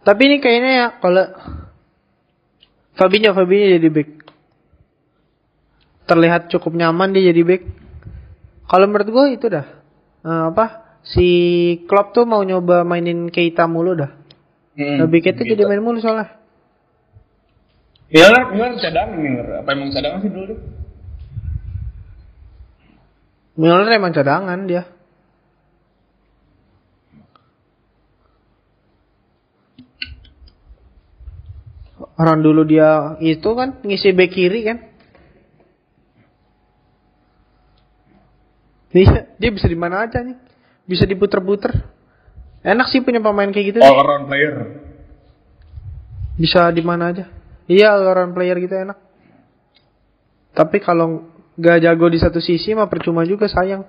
Tapi 0.03 0.21
ini 0.27 0.37
kayaknya 0.43 0.71
ya 0.73 0.87
kalau 0.99 1.25
Fabinho 2.97 3.33
Fabinho 3.33 3.77
jadi 3.77 3.89
back. 3.89 4.22
Terlihat 6.03 6.51
cukup 6.51 6.75
nyaman 6.75 7.15
dia 7.15 7.31
jadi 7.31 7.41
back. 7.47 7.63
Kalau 8.67 8.85
menurut 8.89 9.09
gue 9.09 9.25
itu 9.35 9.45
dah 9.47 9.65
eh, 10.23 10.43
apa 10.51 10.99
si 11.03 11.27
Klopp 11.87 12.15
tuh 12.15 12.23
mau 12.23 12.41
nyoba 12.43 12.87
mainin 12.87 13.27
Keita 13.31 13.67
mulu 13.67 13.95
dah. 13.95 14.11
Hmm, 14.73 15.05
Nabi 15.05 15.21
Keita 15.23 15.43
gitu. 15.43 15.55
jadi 15.55 15.69
main 15.69 15.83
mulu 15.83 15.99
soalnya. 16.03 16.39
Miller, 18.13 18.43
Miller 18.53 18.77
cadangan 18.77 19.17
Miller. 19.17 19.47
Apa 19.63 19.69
emang 19.73 19.89
cadangan 19.89 20.19
sih 20.21 20.31
dulu? 20.31 20.55
Milner 23.53 23.89
emang 23.93 24.13
cadangan 24.13 24.59
dia. 24.65 24.83
Orang 32.13 32.45
dulu 32.45 32.65
dia 32.65 33.17
itu 33.21 33.49
kan 33.57 33.81
ngisi 33.81 34.13
back 34.13 34.33
kiri 34.33 34.61
kan. 34.65 34.77
Dia, 38.93 39.33
dia 39.41 39.49
bisa 39.49 39.65
di 39.65 39.75
mana 39.75 40.05
aja 40.05 40.21
nih. 40.21 40.37
Bisa 40.85 41.09
diputer-puter. 41.09 41.73
Enak 42.63 42.87
sih 42.93 43.01
punya 43.01 43.19
pemain 43.19 43.49
kayak 43.49 43.65
gitu. 43.73 43.77
All 43.81 43.99
around 43.99 44.29
player. 44.29 44.55
Bisa 46.37 46.69
di 46.69 46.85
mana 46.85 47.09
aja. 47.09 47.25
Iya, 47.65 47.97
all 47.97 48.07
around 48.13 48.37
player 48.37 48.55
gitu 48.61 48.77
enak. 48.77 48.95
Tapi 50.53 50.77
kalau 50.77 51.33
nggak 51.57 51.81
jago 51.81 52.07
di 52.13 52.21
satu 52.21 52.37
sisi 52.37 52.77
mah 52.77 52.85
percuma 52.85 53.25
juga 53.25 53.49
sayang. 53.49 53.81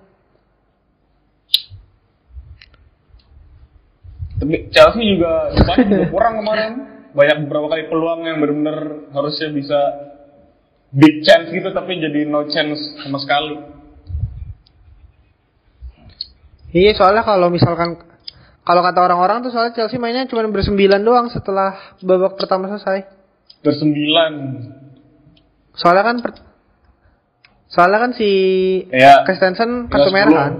Tapi 4.40 4.68
Chelsea 4.72 5.04
juga 5.14 5.52
juga 5.52 5.72
kurang 6.08 6.40
kemarin. 6.40 6.72
Banyak 7.14 7.46
beberapa 7.46 7.70
kali 7.70 7.86
peluang 7.86 8.26
yang 8.26 8.42
benar-benar 8.42 8.78
harusnya 9.14 9.48
bisa 9.54 9.80
big 10.90 11.22
chance 11.22 11.54
gitu 11.54 11.70
tapi 11.70 12.02
jadi 12.02 12.26
no 12.26 12.48
chance 12.50 12.80
sama 13.04 13.22
sekali. 13.22 13.73
Iya, 16.74 16.90
soalnya 16.98 17.22
kalau 17.22 17.54
misalkan 17.54 18.02
kalau 18.66 18.82
kata 18.82 18.98
orang-orang 18.98 19.46
tuh 19.46 19.54
soalnya 19.54 19.78
Chelsea 19.78 20.00
mainnya 20.00 20.26
cuma 20.26 20.42
bersembilan 20.50 20.98
doang 21.06 21.30
setelah 21.30 21.94
babak 22.02 22.34
pertama 22.34 22.66
selesai. 22.66 23.06
Bersembilan. 23.62 24.32
Soalnya 25.78 26.02
kan 26.02 26.16
per- 26.18 26.42
soalnya 27.70 27.98
kan 28.02 28.10
si 28.18 28.30
Ya. 28.90 29.22
Christensen 29.22 29.86
Ya, 29.86 29.88
kartu 29.88 30.10
merah 30.10 30.32
kan. 30.34 30.52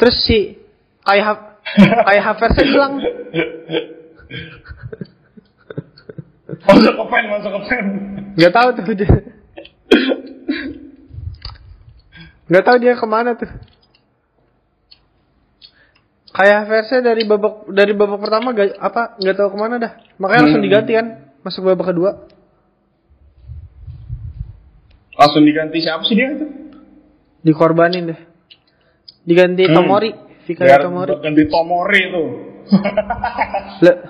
Terus 0.00 0.16
si 0.24 0.56
kayak 1.04 1.24
Ha- 1.26 1.48
kayak 2.08 2.22
Havertz 2.24 2.58
hilang. 2.64 2.94
Masuk 6.64 6.92
ke 6.96 7.04
pen, 7.12 7.24
masuk 7.28 7.50
ke 7.52 7.60
pen. 7.68 7.84
Gak 8.40 8.52
tahu 8.56 8.68
tuh 8.72 8.94
dia. 8.96 9.08
Gak 12.48 12.64
tahu 12.64 12.76
dia 12.80 12.96
ke 12.96 13.04
mana 13.04 13.36
tuh. 13.36 13.50
Kayak 16.38 16.56
Havertznya 16.62 17.00
dari 17.02 17.26
babak 17.26 17.66
dari 17.66 17.92
babak 17.92 18.22
pertama 18.22 18.54
gak 18.54 18.78
apa 18.78 19.18
nggak 19.18 19.36
tahu 19.36 19.48
ke 19.50 19.58
mana 19.58 19.74
dah. 19.76 19.92
Makanya 20.16 20.40
langsung 20.46 20.62
Hmm. 20.62 20.68
diganti 20.70 20.92
kan 20.94 21.06
masuk 21.42 21.66
babak 21.66 21.90
kedua. 21.90 22.10
Langsung 25.18 25.42
diganti 25.42 25.82
siapa 25.82 26.06
sih 26.06 26.14
dia 26.14 26.30
itu? 26.30 26.46
Dikorbanin 27.42 28.14
deh. 28.14 28.20
Diganti 29.26 29.66
Hmm. 29.66 29.74
Tomori, 29.74 30.10
Fika 30.46 30.62
Biar 30.62 30.86
Tomori. 30.86 31.10
ganti 31.18 31.42
Tomori 31.50 32.00
itu. 32.00 32.24
Le- 33.84 34.00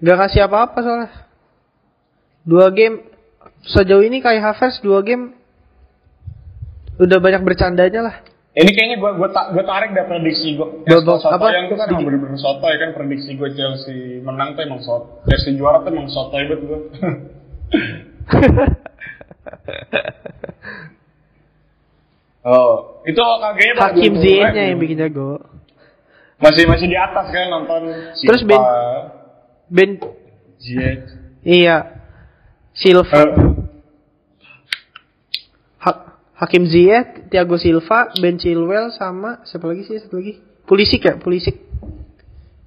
Gak 0.00 0.16
kasih 0.18 0.48
apa-apa 0.48 0.78
soalnya. 0.80 1.10
Dua 2.42 2.72
game 2.72 3.04
sejauh 3.62 4.00
ini 4.00 4.18
kayak 4.18 4.42
Havertz 4.42 4.80
dua 4.80 5.00
game 5.00 5.36
udah 6.96 7.16
banyak 7.16 7.40
bercandanya 7.40 8.02
lah. 8.02 8.16
Ini 8.50 8.66
kayaknya 8.66 8.96
gue 8.98 9.10
gue 9.14 9.28
ta 9.30 9.48
gue 9.48 9.62
tarik 9.62 9.90
dari 9.90 10.06
prediksi 10.06 10.52
gue. 10.52 10.68
Babak- 10.82 11.22
soto 11.22 11.32
apa? 11.32 11.48
yang 11.50 11.66
itu 11.66 11.76
kan 11.76 11.86
emang 11.88 12.02
bener-bener 12.04 12.34
sotoy 12.36 12.74
kan 12.76 12.90
prediksi 12.92 13.30
gue 13.32 13.48
Chelsea 13.52 14.18
menang 14.20 14.52
tuh 14.52 14.62
emang 14.64 14.80
sotoy. 14.80 15.22
Chelsea 15.24 15.54
juara 15.54 15.80
tuh 15.80 15.90
emang 15.90 16.08
sotoy 16.08 16.42
banget 16.44 16.60
gue. 16.60 16.80
oh, 22.42 22.72
itu 23.04 23.20
kagaknya 23.20 23.74
baru 23.74 23.84
Hakim 23.86 24.12
Ziyech-nya 24.18 24.64
yang 24.66 24.78
bikin 24.78 24.98
jago. 24.98 25.40
masih 26.40 26.64
masih 26.64 26.88
di 26.88 26.96
atas 26.96 27.28
kan 27.28 27.52
nonton 27.52 27.80
Terus 28.16 28.40
Silva, 28.40 28.48
Ben- 28.48 28.64
Ben 29.70 29.90
Ziyech. 30.58 31.04
iya 31.44 32.00
Silva, 32.72 33.04
Eh, 33.06 33.28
Ha- 33.28 33.49
Hakim 36.40 36.64
Ziyech, 36.64 37.28
Thiago 37.28 37.60
Silva, 37.60 38.16
Ben 38.16 38.40
Chilwell 38.40 38.96
sama 38.96 39.44
siapa 39.44 39.68
lagi 39.68 39.84
sih 39.84 40.00
satu 40.00 40.16
lagi? 40.16 40.40
Pulisic 40.64 41.04
ya, 41.04 41.20
Pulisic. 41.20 41.52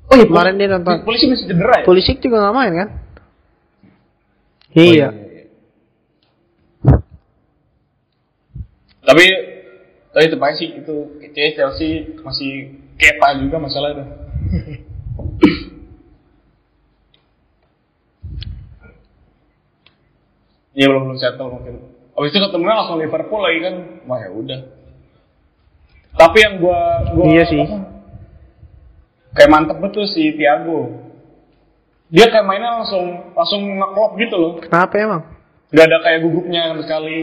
oh 0.05 0.13
iya, 0.13 0.29
Kemarin 0.29 0.61
dia 0.61 0.69
nonton. 0.69 1.01
Polisi 1.01 1.25
masih 1.25 1.49
cedera 1.49 1.81
ya? 1.81 1.85
Pulisic 1.87 2.21
juga 2.21 2.37
nggak 2.45 2.53
main 2.53 2.73
kan? 2.77 2.89
Oh, 4.77 4.77
Iya. 4.77 5.09
Tapi 9.03 9.25
tapi 10.13 10.23
itu 10.29 10.37
sih 10.53 10.69
itu 10.77 10.95
Chelsea 11.57 12.13
masih 12.21 12.77
kepa 13.01 13.41
juga 13.41 13.57
masalahnya. 13.57 14.05
Iya 20.73 20.89
belum 20.89 21.05
belum 21.05 21.21
settle 21.21 21.53
mungkin. 21.53 21.92
Abis 22.13 22.29
itu 22.29 22.39
ketemunya 22.45 22.77
langsung 22.77 23.01
Liverpool 23.01 23.41
lagi 23.41 23.59
kan, 23.65 23.75
wah 24.05 24.19
ya 24.21 24.29
udah. 24.29 24.59
Tapi 26.13 26.37
yang 26.45 26.61
gua 26.61 26.79
gua 27.09 27.25
Iya 27.25 27.43
sih. 27.49 27.57
apa, 27.57 27.77
kayak 29.33 29.49
mantep 29.49 29.77
betul 29.81 30.05
si 30.05 30.29
Thiago. 30.37 31.09
Dia 32.13 32.29
kayak 32.29 32.45
mainnya 32.45 32.85
langsung 32.85 33.33
langsung 33.33 33.61
ngeklop 33.65 34.11
gitu 34.21 34.35
loh. 34.37 34.51
Kenapa 34.61 34.93
emang? 35.01 35.21
Gak 35.73 35.89
ada 35.89 35.97
kayak 36.05 36.19
gugupnya 36.21 36.69
sama 36.69 36.81
sekali. 36.85 37.19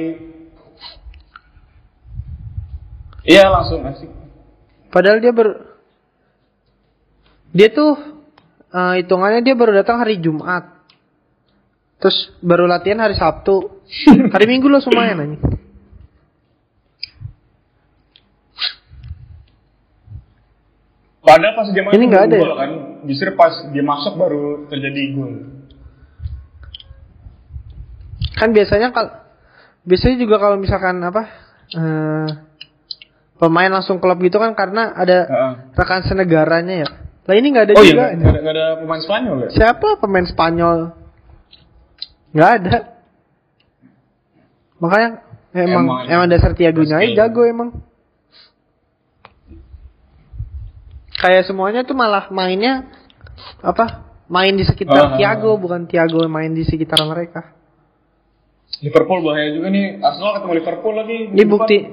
Iya 3.22 3.46
langsung 3.46 3.86
asik. 3.86 4.10
Padahal 4.90 5.22
dia 5.22 5.30
ber 5.30 5.78
dia 7.54 7.70
tuh 7.70 7.94
eh, 8.74 8.94
hitungannya 9.06 9.46
dia 9.46 9.54
baru 9.54 9.70
datang 9.78 10.02
hari 10.02 10.18
Jumat. 10.18 10.66
Terus 12.02 12.34
baru 12.42 12.66
latihan 12.66 13.06
hari 13.06 13.14
Sabtu. 13.14 13.79
Hari 14.34 14.46
Minggu 14.46 14.66
lo 14.70 14.78
lumayan 14.78 15.18
aja. 15.22 15.38
Padahal 21.20 21.52
pas 21.52 21.68
dia 21.68 21.82
main 21.84 21.94
Ini 21.94 22.04
nggak 22.08 22.24
ada 22.26 22.36
gol 22.40 22.48
ya? 22.48 22.56
kan. 22.56 22.70
Justru 23.04 23.30
pas 23.36 23.54
dia 23.70 23.84
masuk 23.84 24.14
baru 24.16 24.44
terjadi 24.72 25.00
gol. 25.14 25.32
Kan 28.40 28.56
biasanya 28.56 28.88
kalau 28.90 29.12
biasanya 29.84 30.16
juga 30.16 30.36
kalau 30.40 30.56
misalkan 30.56 30.96
apa 31.04 31.22
eh, 31.76 32.28
pemain 33.36 33.68
langsung 33.68 34.00
klub 34.00 34.16
gitu 34.24 34.40
kan 34.40 34.56
karena 34.56 34.96
ada 34.96 35.18
Heeh. 35.28 35.52
rekan 35.76 36.02
senegaranya 36.08 36.88
ya. 36.88 36.90
Lah 37.28 37.34
ini 37.36 37.46
nggak 37.52 37.66
ada 37.68 37.74
Oh 37.76 37.84
iya, 37.84 37.92
juga. 37.92 38.04
nggak 38.16 38.30
ada, 38.32 38.38
nggak 38.40 38.54
ada 38.56 38.66
pemain 38.80 39.02
Spanyol 39.04 39.36
ya? 39.44 39.48
Siapa 39.52 39.88
pemain 40.00 40.24
Spanyol? 40.26 40.78
Nggak 42.32 42.50
ada. 42.58 42.76
Makanya 44.80 45.08
emang 45.52 45.84
Emang- 45.84 46.08
emang, 46.08 46.26
dasar 46.32 46.56
Tiagonya 46.56 46.96
aja 47.04 47.28
jago 47.28 47.44
emang. 47.44 47.70
Kayak 51.20 51.44
semuanya 51.44 51.84
tuh 51.84 51.92
malah 51.92 52.32
mainnya 52.32 52.88
apa? 53.60 54.08
Main 54.30 54.56
di 54.56 54.64
sekitar 54.64 55.14
Ah. 55.14 55.16
Tiago 55.20 55.58
bukan 55.60 55.84
Tiago 55.84 56.24
main 56.30 56.54
di 56.54 56.64
sekitar 56.64 57.02
mereka. 57.04 57.52
Liverpool 58.80 59.20
bahaya 59.20 59.50
juga 59.52 59.68
nih. 59.68 59.98
Arsenal 60.00 60.40
ketemu 60.40 60.52
Liverpool 60.62 60.94
lagi. 60.96 61.18
Ini 61.34 61.44
bukti. 61.44 61.76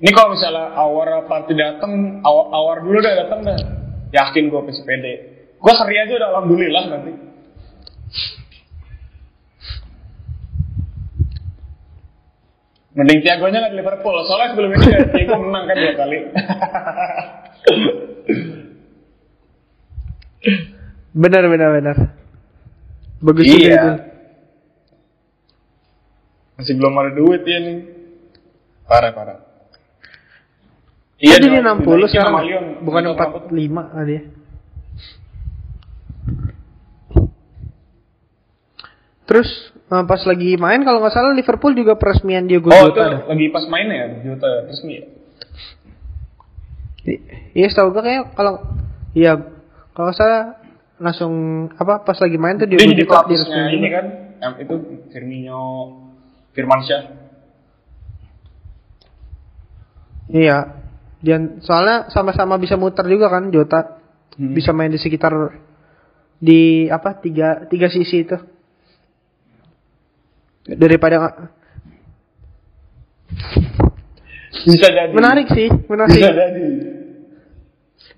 Ini 0.00 0.10
kalau 0.16 0.32
misalnya 0.32 0.72
awar 0.80 1.28
party 1.28 1.52
datang, 1.52 2.24
awar, 2.24 2.46
awar 2.56 2.76
dulu 2.80 3.04
dah 3.04 3.14
datang 3.20 3.44
dah. 3.44 3.58
Yakin 4.12 4.48
gue 4.48 4.60
pasti 4.64 4.82
pede. 4.84 5.29
Gue 5.60 5.74
seri 5.76 5.96
aja 6.00 6.12
udah 6.16 6.28
alhamdulillah 6.32 6.84
nanti. 6.88 7.12
Mending 12.90 13.22
Tiagonya 13.22 13.62
nggak 13.62 13.72
di 13.72 13.78
Liverpool. 13.78 14.16
Soalnya 14.26 14.48
sebelum 14.52 14.70
ini 14.74 14.86
ya, 14.90 15.00
Tiago 15.14 15.34
menang 15.38 15.64
kan 15.70 15.76
dua 15.78 15.94
kali. 15.94 16.16
Benar 21.14 21.44
benar 21.46 21.68
benar. 21.70 21.96
Bagus 23.22 23.44
Iya. 23.46 23.54
juga 23.54 23.70
itu. 23.70 23.90
Masih 26.58 26.74
belum 26.76 26.94
ada 26.98 27.10
duit 27.14 27.42
ya 27.46 27.58
nih. 27.62 27.78
Parah 28.90 29.12
parah. 29.14 29.38
Iya 31.20 31.36
dia 31.36 31.52
jadi 31.52 31.60
60 31.60 31.84
dinaikin 31.84 32.08
sekarang 32.10 32.32
bukan 32.80 33.00
Nggak 33.04 33.16
tahu 33.20 33.28
kenapa. 33.28 33.52
45 33.52 33.84
kali 33.94 34.12
ya. 34.16 34.22
Terus 39.30 39.70
eh, 39.70 40.04
pas 40.10 40.22
lagi 40.26 40.58
main 40.58 40.82
kalau 40.82 40.98
nggak 40.98 41.14
salah 41.14 41.30
Liverpool 41.30 41.78
juga 41.78 41.94
peresmian 41.94 42.50
Diogo 42.50 42.74
Oh 42.74 42.90
itu 42.90 42.98
Jota 42.98 43.06
ada. 43.06 43.18
lagi 43.30 43.46
pas 43.54 43.64
mainnya 43.70 43.94
ya 43.94 44.06
Jota 44.26 44.66
resmi 44.66 44.98
ya. 44.98 45.04
Iya, 47.54 47.66
setahu 47.70 47.94
gue 47.94 48.02
kayak 48.02 48.34
kalau 48.34 48.60
iya 49.14 49.38
kalau 49.94 50.12
saya 50.12 50.60
langsung 51.00 51.32
apa 51.78 52.02
pas 52.04 52.18
lagi 52.20 52.36
main 52.36 52.58
tuh 52.58 52.68
dia 52.68 52.76
Dia 52.76 52.92
jadi 52.92 53.06
di 53.06 53.36
ini 53.78 53.88
kan, 53.88 54.04
yang 54.42 54.54
itu 54.60 54.74
Firmino 55.14 55.62
Firmansyah. 56.52 57.02
Iya. 60.30 60.58
Dan 61.20 61.60
soalnya 61.60 62.08
sama-sama 62.08 62.56
bisa 62.56 62.76
muter 62.80 63.04
juga 63.06 63.28
kan 63.30 63.48
Jota. 63.52 64.00
Hmm. 64.36 64.52
Bisa 64.56 64.72
main 64.72 64.92
di 64.92 65.00
sekitar 65.00 65.32
di 66.40 66.88
apa 66.88 67.16
tiga 67.20 67.64
tiga 67.68 67.88
sisi 67.88 68.24
itu. 68.24 68.36
Daripada 70.78 71.16
Bisa 74.60 74.88
jadi. 74.92 75.10
menarik 75.14 75.46
sih, 75.50 75.68
Bisa 75.70 75.88
menarik. 75.88 76.20
jadi. 76.20 76.66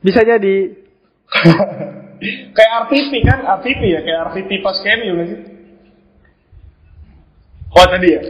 Bisa 0.03 0.21
jadi. 0.27 0.57
kayak 2.53 2.73
RTP 2.87 3.13
kan, 3.25 3.41
RTP 3.61 3.81
ya, 3.89 4.01
kayak 4.05 4.21
RTP 4.33 4.51
pas 4.61 4.77
cameo 4.85 5.13
nggak 5.17 5.29
sih? 5.33 5.41
Oh 7.73 7.87
tadi 7.89 8.09
ya? 8.13 8.21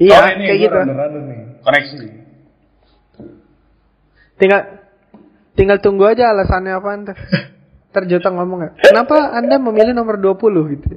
Iya, 0.00 0.16
oh, 0.16 0.28
ini 0.36 0.44
kayak 0.44 0.60
gitu. 0.60 0.76
rada-rada 0.76 1.20
nih. 1.24 1.40
Koneksi. 1.64 1.96
Tinggal 4.40 4.60
tinggal 5.56 5.78
tunggu 5.80 6.04
aja 6.08 6.32
alasannya 6.32 6.72
apa 6.76 6.88
ntar. 7.04 7.16
Jota 8.10 8.30
ngomong 8.30 8.60
ya, 8.62 8.70
kenapa 8.86 9.34
anda 9.34 9.58
memilih 9.58 9.90
nomor 9.90 10.14
20 10.14 10.78
gitu? 10.78 10.94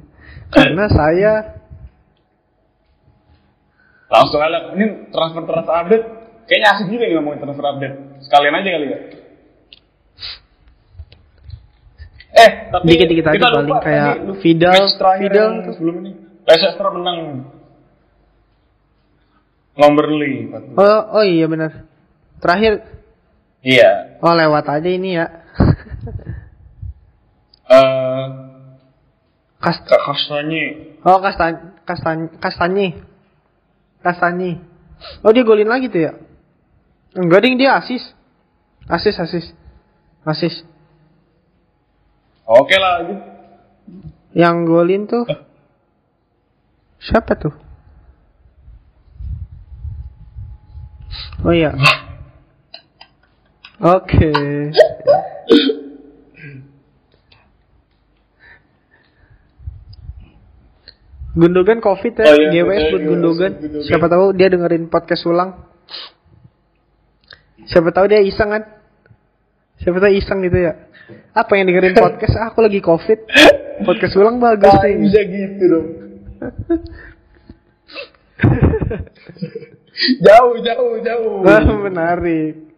Karena 0.53 0.85
saya 0.93 1.62
Langsung 4.13 4.37
aja, 4.37 4.69
ini 4.71 5.09
transfer 5.09 5.41
transfer 5.41 5.73
update. 5.73 6.05
Kayaknya 6.45 6.67
asik 6.69 6.87
juga 6.87 7.03
nih 7.03 7.15
ngomongin 7.17 7.39
transfer 7.41 7.65
update. 7.65 7.95
Sekalian 8.21 8.53
aja 8.53 8.69
kali 8.69 8.85
ya. 8.85 8.99
Eh, 12.33 12.51
tapi 12.69 12.83
Dikit-dikit 12.89 13.25
aja 13.25 13.35
kita 13.37 13.47
lupa 13.51 13.61
paling 13.61 13.81
kayak 13.81 14.05
tadi 14.05 14.41
Vidal- 14.41 14.89
Vidal 15.21 15.49
yang 15.53 15.65
tuh. 15.65 15.73
sebelum 15.73 15.95
ini. 16.01 16.11
Leicester 16.43 16.87
menang. 16.89 17.19
Lomberly. 19.73 20.33
oh 20.75 21.01
oh 21.11 21.23
iya 21.23 21.45
benar. 21.47 21.89
Terakhir 22.37 22.85
Iya. 23.63 24.19
oh 24.21 24.33
lewat 24.33 24.65
aja 24.67 24.89
ini 24.89 25.09
ya. 25.15 25.25
Eh, 27.63 28.25
Kas 29.57 29.79
Kak 29.81 30.01
Kastanye. 30.03 30.99
Oh 31.01 31.17
kastan 31.17 31.73
kastan 31.87 32.27
kastanye 32.37 32.99
kastanye. 34.03 34.59
Oh 35.23 35.31
dia 35.31 35.47
golin 35.47 35.71
lagi 35.71 35.87
tuh 35.87 36.01
ya? 36.03 36.13
Enggak 37.15 37.47
ding 37.47 37.55
dia 37.55 37.79
asis. 37.79 38.03
Asis 38.85 39.15
asis. 39.15 39.45
Asis. 40.27 40.55
Oke 42.43 42.75
lah, 42.75 42.99
lanjut. 42.99 43.19
Yang 44.35 44.55
golin 44.67 45.03
tuh 45.07 45.23
siapa 46.99 47.39
tuh? 47.39 47.55
Oh 51.43 51.51
iya. 51.51 51.75
Oke. 53.79 54.31
Gundogan 61.33 61.81
covid 61.81 62.13
ya, 62.13 62.29
Oh 62.29 62.37
iya, 62.37 62.49
GWS 62.53 62.77
iya, 62.77 62.89
buat 62.93 63.01
iya, 63.01 63.09
Gundogan. 63.09 63.51
Gundogan. 63.57 63.85
Siapa 63.89 64.05
tahu 64.05 64.25
dia 64.37 64.47
dengerin 64.53 64.85
podcast 64.85 65.25
ulang. 65.25 65.49
Siapa 67.65 67.89
tahu 67.89 68.05
dia 68.05 68.21
iseng 68.21 68.53
kan? 68.53 68.63
Siapa 69.81 69.97
tahu 69.97 70.13
iseng 70.13 70.45
gitu 70.45 70.57
ya. 70.61 70.77
Apa 71.33 71.57
yang 71.57 71.65
dengerin 71.73 71.97
podcast? 71.97 72.37
Ah, 72.37 72.53
aku 72.53 72.61
lagi 72.61 72.77
covid. 72.85 73.25
Podcast 73.81 74.13
ulang 74.13 74.37
bagus 74.37 74.77
nih. 74.85 74.95
bisa 75.01 75.21
gitu 75.25 75.63
dong. 75.65 75.87
jauh, 80.25 80.55
jauh, 80.61 80.93
jauh. 81.01 81.41
Wah, 81.41 81.65
menarik. 81.65 82.77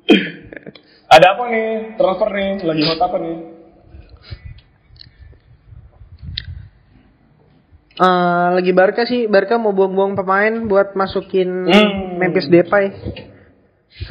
Ada 1.12 1.36
apa 1.36 1.44
nih? 1.52 2.00
Transfer 2.00 2.30
nih, 2.32 2.64
lagi 2.64 2.84
hot 2.88 3.00
apa 3.04 3.18
nih? 3.20 3.55
Eh, 7.96 8.48
lagi 8.52 8.76
Barca 8.76 9.08
sih, 9.08 9.24
Barca 9.32 9.56
mau 9.56 9.72
buang-buang 9.72 10.20
pemain 10.20 10.52
buat 10.68 11.00
masukin 11.00 11.64
Hmm. 11.64 12.20
Memphis 12.20 12.52
Depay. 12.52 12.92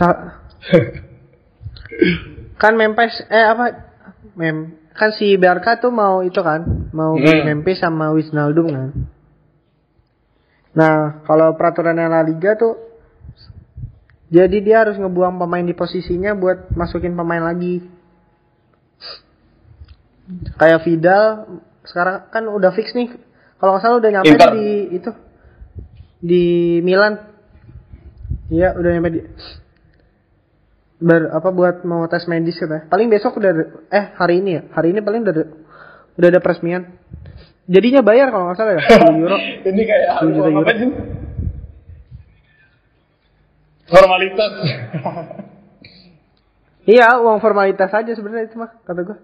Sa- 0.00 0.40
kan 2.62 2.80
Memphis 2.80 3.12
eh 3.28 3.44
apa? 3.44 3.92
Mem 4.40 4.80
kan 4.96 5.12
si 5.12 5.36
Barca 5.36 5.76
tuh 5.76 5.92
mau 5.92 6.24
itu 6.24 6.40
kan, 6.40 6.88
mau 6.96 7.12
Hmm. 7.20 7.44
Memphis 7.44 7.84
sama 7.84 8.08
Wijnaldum 8.16 8.72
kan. 8.72 8.88
Nah, 10.72 11.20
kalau 11.28 11.52
peraturannya 11.52 12.08
La 12.08 12.24
Liga 12.24 12.56
tuh 12.56 12.80
jadi 14.32 14.64
dia 14.64 14.76
harus 14.80 14.96
ngebuang 14.96 15.36
pemain 15.36 15.62
di 15.62 15.76
posisinya 15.76 16.32
buat 16.32 16.72
masukin 16.72 17.12
pemain 17.12 17.44
lagi. 17.44 17.84
Kayak 20.56 20.88
Vidal 20.88 21.24
sekarang 21.84 22.32
kan 22.32 22.48
udah 22.48 22.72
fix 22.72 22.96
nih. 22.96 23.12
Kalau 23.64 23.80
nggak 23.80 23.84
salah 23.88 23.96
udah 23.96 24.10
nyampe 24.12 24.28
Inter. 24.28 24.50
di 24.52 24.68
itu 24.92 25.10
di 26.20 26.44
Milan. 26.84 27.16
Iya, 28.52 28.76
udah 28.76 28.90
nyampe 28.92 29.08
di 29.08 29.24
ber 31.00 31.32
apa 31.32 31.48
buat 31.48 31.80
mau 31.88 32.04
tes 32.12 32.28
medis 32.28 32.60
gitu. 32.60 32.68
Paling 32.92 33.08
besok 33.08 33.40
udah 33.40 33.88
eh 33.88 34.12
hari 34.20 34.44
ini 34.44 34.60
ya. 34.60 34.68
Hari 34.68 34.92
ini 34.92 35.00
paling 35.00 35.24
udah 35.24 35.32
udah 36.20 36.28
ada 36.28 36.44
peresmian. 36.44 36.92
Jadinya 37.64 38.04
bayar 38.04 38.28
kalau 38.28 38.52
nggak 38.52 38.60
salah 38.60 38.76
ya 38.76 38.84
10 38.84 39.16
euro. 39.24 39.40
Ini 39.40 39.82
kayak 39.88 40.20
10 40.20 40.36
juta 40.36 40.48
euro. 40.52 40.68
Formalitas. 43.88 44.52
Iya, 46.84 47.16
uang 47.16 47.40
formalitas 47.40 47.88
aja 47.96 48.12
sebenarnya 48.12 48.44
itu 48.44 48.60
mah 48.60 48.76
kata 48.84 49.08
gua. 49.08 49.16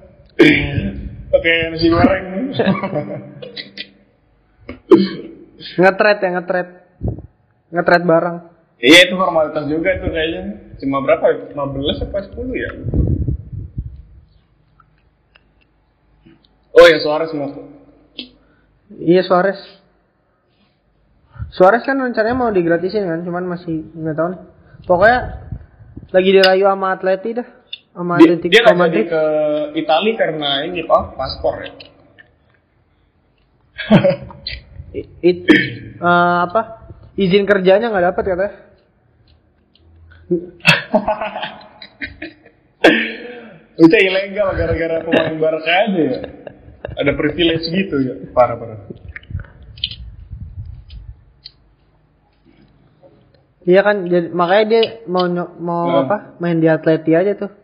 Oke, 1.34 1.54
nasi 1.72 1.88
goreng. 1.89 2.26
Ngetret 5.80 6.18
ya 6.20 6.30
ngetret. 6.38 6.70
Ngetret 7.74 8.04
barang. 8.04 8.38
Iya 8.84 9.00
itu 9.08 9.16
formalitas 9.16 9.66
juga 9.72 9.96
tuh 10.04 10.12
kayaknya. 10.12 10.76
Cuma 10.84 11.00
berapa? 11.00 11.24
ya? 11.32 11.38
15 11.56 12.04
apa 12.04 12.18
10 12.28 12.60
ya? 12.60 12.70
Oh 16.74 16.86
ya 16.89 16.98
Suarez 17.00 17.32
mau. 17.32 17.48
Iya 19.00 19.24
Suarez. 19.24 19.60
Suarez 21.54 21.86
kan 21.86 22.02
rencananya 22.02 22.36
mau 22.36 22.50
digratisin 22.50 23.06
kan, 23.06 23.22
cuman 23.22 23.46
masih 23.46 23.88
nggak 23.94 24.18
tahu 24.18 24.28
nih. 24.34 24.41
Pokoknya 24.89 25.20
lagi 26.10 26.30
dirayu 26.34 26.66
sama 26.66 26.98
Atleti 26.98 27.30
dah, 27.38 27.48
sama 27.94 28.18
Dia, 28.18 28.36
dia 28.41 28.62
nggak 28.66 28.89
jadi 28.89 29.06
ke 29.06 29.24
Italia 29.78 30.14
karena 30.18 30.66
ini 30.66 30.82
apa? 30.89 31.14
Paspor 31.14 31.62
ya. 31.62 31.72
I- 34.98 35.10
it- 35.22 35.46
eh, 36.02 36.38
apa? 36.50 36.89
Izin 37.14 37.46
kerjanya 37.46 37.94
nggak 37.94 38.06
dapat 38.14 38.24
katanya. 38.26 38.54
Itu 43.74 43.96
ilegal 43.98 44.54
gara-gara 44.54 45.02
pemain 45.02 45.38
Barca 45.38 45.72
aja 45.89 46.02
ya. 46.02 46.20
Ada 46.94 47.12
privilege 47.18 47.66
gitu 47.74 47.96
ya. 48.02 48.14
Parah 48.34 48.58
parah. 48.58 48.80
Iya 53.64 53.80
kan, 53.80 54.12
jadi, 54.12 54.28
makanya 54.36 54.66
dia 54.68 54.84
mau 55.08 55.24
mau 55.58 55.88
Hmm. 55.88 56.02
apa? 56.04 56.18
Main 56.44 56.60
di 56.60 56.68
Atleti 56.68 57.16
aja 57.16 57.32
tuh. 57.39 57.62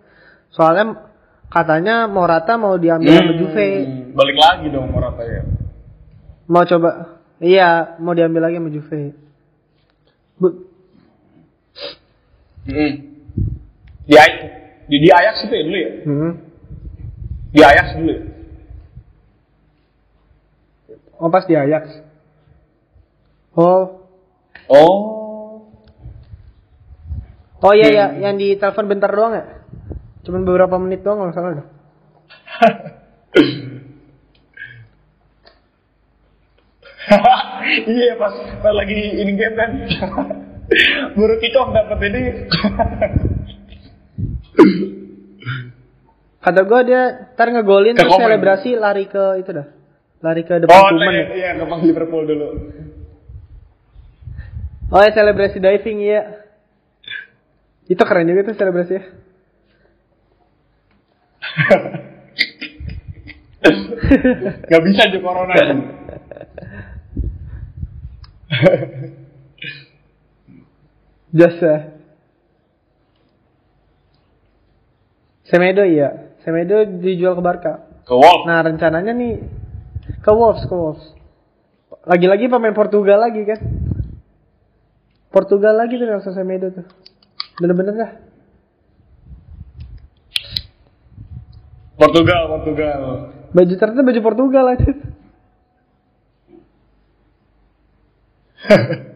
Soalnya 0.59 1.07
katanya 1.47 2.03
Morata 2.05 2.59
mau 2.59 2.75
diambil 2.75 3.15
sama 3.15 3.31
Juve. 3.33 3.67
Hmm, 3.79 4.11
Balik 4.11 4.35
lagi 4.35 4.67
dong 4.67 4.91
Morata 4.91 5.23
ya. 5.23 5.47
Mau 6.45 6.67
coba. 6.67 7.15
Iya, 7.39 7.95
mau 7.97 8.11
diambil 8.11 8.43
lagi 8.43 8.59
sama 8.59 8.67
Juve. 8.67 9.15
Bu- 10.35 10.67
Hmm. 12.67 12.91
Di, 14.03 14.13
di, 14.85 14.97
di 14.99 15.09
Ajax 15.09 15.47
itu 15.47 15.53
ya 15.53 15.63
dulu 15.63 15.77
ya? 15.79 15.91
hmm. 16.03 16.31
Di 17.49 17.61
Ajax 17.63 17.85
dulu 17.95 18.11
ya? 18.11 18.21
Oh 21.17 21.29
pas 21.29 21.45
di 21.45 21.55
Ajax. 21.55 22.03
Oh, 23.55 24.05
Oh. 24.67 24.93
oh 27.57 27.73
iya 27.73 27.89
ya, 27.89 28.05
Hmm. 28.07 28.21
yang 28.21 28.35
di 28.37 28.53
telepon 28.53 28.85
bentar 28.85 29.09
doang 29.09 29.33
ya? 29.33 29.58
Cuman 30.23 30.43
beberapa 30.43 30.75
menit 30.79 31.03
doang 31.03 31.19
kalau 31.23 31.33
salah. 31.33 31.49
iya 37.89 38.13
pas, 38.19 38.33
pas 38.61 38.73
lagi 38.75 38.95
in 38.95 39.35
game 39.35 39.55
kan. 39.55 39.71
Baru 41.17 41.35
off 41.41 41.69
dapat 41.73 41.99
ini. 42.11 42.21
Kata 46.39 46.61
gue 46.63 46.79
dia 46.87 47.01
ntar 47.35 47.51
ngegolin 47.51 47.99
Ke 47.99 48.05
terus 48.05 48.15
komen. 48.15 48.25
selebrasi 48.31 48.69
lari 48.79 49.05
ke 49.09 49.23
itu 49.43 49.51
dah. 49.51 49.67
Lari 50.23 50.43
ke 50.43 50.55
depan 50.63 50.75
Oh, 50.75 50.87
kuman 50.91 51.13
iya, 51.15 51.23
ya. 51.23 51.35
iya, 51.35 51.49
gampang 51.59 51.81
Liverpool 51.83 52.23
dulu. 52.27 52.47
Oh 54.89 55.01
ya 55.03 55.11
selebrasi 55.13 55.59
diving 55.59 55.99
iya. 55.99 56.21
Itu 57.89 58.03
keren 58.05 58.29
juga 58.29 58.51
tuh 58.51 58.55
selebrasi 58.55 58.93
ya. 58.93 59.03
Gak 64.69 64.81
bisa 64.85 65.01
aja 65.05 65.19
corona. 65.19 65.53
Jasa. 71.37 71.93
Semedo 75.45 75.85
iya. 75.85 76.33
Semedo 76.45 76.85
dijual 76.85 77.35
ke 77.37 77.41
Barca. 77.41 77.79
Ke 78.05 78.13
Wolf. 78.13 78.45
Nah 78.49 78.61
rencananya 78.65 79.13
nih 79.13 79.39
ke 80.21 80.31
Wolves, 80.33 80.65
ke 80.65 80.73
Wolves. 80.73 81.13
Lagi-lagi 82.05 82.49
pemain 82.49 82.73
Portugal 82.73 83.19
lagi 83.21 83.45
kan. 83.45 83.59
Portugal 85.29 85.77
lagi 85.77 86.01
tuh 86.01 86.09
Nelson 86.09 86.33
Semedo 86.33 86.73
tuh. 86.73 86.85
Bener-bener 87.61 87.93
dah. 87.93 88.28
Portugal, 91.99 92.41
Portugal. 92.47 92.99
Baju 93.51 93.73
ternyata 93.75 94.01
baju 94.07 94.21
Portugal 94.23 94.65
aja. 94.71 94.91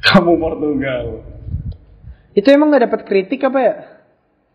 Kamu 0.00 0.32
Portugal. 0.40 1.04
Itu 2.32 2.48
emang 2.50 2.70
nggak 2.72 2.84
dapat 2.88 3.00
kritik 3.04 3.42
apa 3.44 3.58
ya? 3.60 3.74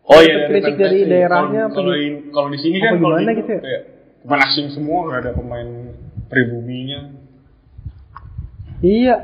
Oh 0.06 0.18
Dapat 0.18 0.26
iya, 0.30 0.46
kritik 0.48 0.74
dari 0.78 0.98
daerahnya 1.04 1.62
Kalau 1.66 1.70
apa 1.70 1.76
kalau 1.76 1.94
gitu? 1.94 2.06
in- 2.06 2.22
kalau 2.30 2.48
di 2.50 2.58
sini 2.62 2.76
kan 2.78 2.92
kalau 2.98 3.18
di 3.18 3.26
gitu 3.42 3.50
ya? 3.50 3.60
kayak 3.62 3.82
pemain 4.22 4.42
asing 4.46 4.66
semua 4.70 4.98
nggak 5.06 5.18
ada 5.22 5.32
pemain 5.34 5.68
pribuminya. 6.30 7.00
Iya. 8.82 9.16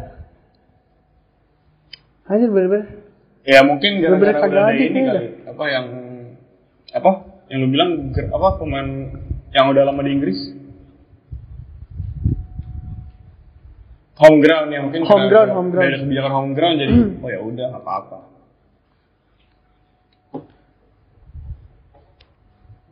Anjir 2.27 2.51
bener-bener. 2.51 3.02
Ya 3.43 3.67
mungkin 3.67 3.99
gara-gara 3.99 4.39
udah 4.47 4.71
ada 4.71 4.79
ini 4.79 5.01
kali. 5.03 5.27
Apa 5.51 5.65
yang 5.67 5.87
apa? 6.95 7.11
Yang 7.51 7.59
lu 7.59 7.69
bilang 7.75 7.91
apa 8.15 8.49
pemain 8.63 8.89
yang 9.51 9.67
udah 9.75 9.83
lama 9.83 10.01
di 10.07 10.11
Inggris? 10.15 10.39
Home 14.23 14.39
ground 14.39 14.71
ya 14.71 14.81
mungkin 14.87 15.03
Home 15.03 15.27
ground, 15.27 15.51
home 15.51 15.71
ground. 15.75 15.91
ada 15.91 15.99
kebijakan 16.07 16.33
home 16.33 16.53
ground 16.55 16.77
jadi 16.79 16.95
oh 17.19 17.29
ya 17.33 17.41
udah 17.43 17.65
nggak 17.75 17.83
apa-apa. 17.83 18.19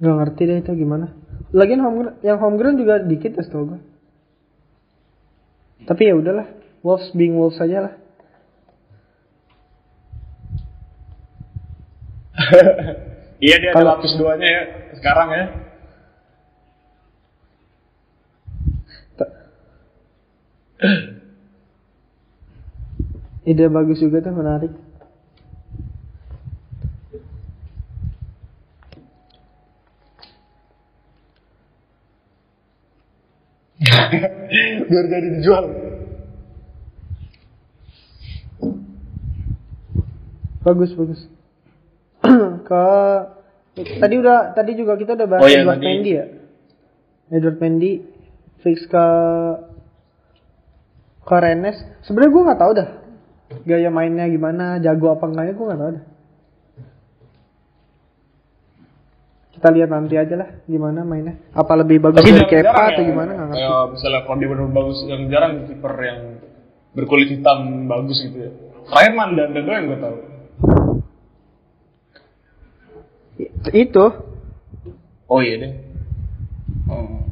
Gak 0.01 0.17
ngerti 0.17 0.43
deh 0.49 0.59
itu 0.65 0.73
gimana. 0.75 1.13
Lagian 1.53 1.85
home 1.85 1.97
ground, 2.03 2.17
yang 2.25 2.41
home 2.41 2.57
ground 2.57 2.81
juga 2.81 3.05
dikit 3.05 3.37
ya 3.37 3.45
setahu 3.45 3.77
gue. 3.77 3.81
Tapi 5.85 6.03
ya 6.09 6.17
udahlah, 6.17 6.49
Wolves 6.81 7.13
being 7.13 7.37
Wolves 7.37 7.61
aja 7.61 7.85
lah. 7.85 7.95
Iya 13.41 13.57
dia 13.57 13.71
Kalau- 13.73 13.97
ada 13.97 14.05
lapis 14.05 14.13
duanya 14.21 14.49
ya 14.49 14.63
sekarang 15.01 15.29
ya. 15.33 15.45
Ide 23.51 23.67
bagus 23.77 23.99
juga 24.05 24.19
tuh 24.25 24.35
menarik. 24.37 24.73
Biar 34.91 35.05
jadi 35.09 35.29
dijual. 35.41 35.65
Bagus 40.61 40.93
bagus. 40.93 41.40
Ke 42.69 42.85
tadi 44.01 44.15
udah 44.19 44.53
tadi 44.53 44.73
juga 44.75 44.95
kita 44.95 45.15
udah 45.15 45.29
bahas 45.29 45.43
Oh 45.43 45.49
iya, 45.49 45.63
Edward. 45.63 45.81
Mendy 45.81 46.11
ya. 46.13 46.25
Edward 47.31 47.59
Mendy 47.59 47.93
fix 48.61 48.85
ke 48.85 49.05
ke 51.23 51.37
Rennes. 51.37 51.79
Sebenarnya 52.03 52.33
gue 52.33 52.47
nggak 52.51 52.61
tahu 52.61 52.73
dah 52.75 52.89
gaya 53.67 53.91
mainnya 53.91 54.27
gimana, 54.27 54.79
jago 54.79 55.11
apa 55.11 55.25
enggaknya 55.27 55.55
gue 55.55 55.67
nggak 55.67 55.81
tahu 55.81 55.91
dah. 55.97 56.05
Kita 59.51 59.69
lihat 59.75 59.91
nanti 59.91 60.15
aja 60.17 60.35
lah 60.39 60.49
gimana 60.65 61.05
mainnya. 61.05 61.37
Apa 61.53 61.75
lebih 61.77 62.01
bagus 62.01 62.23
dari 62.23 62.47
jarang- 62.49 62.73
Kepa 62.73 62.85
atau 62.95 63.03
ya, 63.03 63.09
gimana 63.11 63.31
nggak 63.35 63.49
ngerti. 63.51 63.61
Kayak 63.61 63.85
misalnya 63.93 64.21
kalau 64.25 64.37
dia 64.39 64.49
benar 64.49 64.69
bagus 64.71 64.99
yang 65.05 65.23
jarang 65.29 65.53
kiper 65.67 65.95
yang 66.01 66.21
berkulit 66.95 67.29
hitam 67.29 67.59
bagus 67.87 68.19
gitu 68.25 68.39
ya. 68.39 68.51
Terakhir 68.89 69.13
Mandanda 69.15 69.59
doang 69.61 69.77
yang 69.77 69.87
gue 69.87 70.01
tahu. 70.01 70.17
Itu 73.69 74.31
Oh 75.31 75.39
iya 75.39 75.63
deh. 75.63 75.75
Oh. 76.91 77.23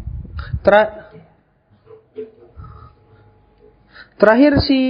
Tra 0.62 1.10
terakhir 4.22 4.62
si 4.62 4.80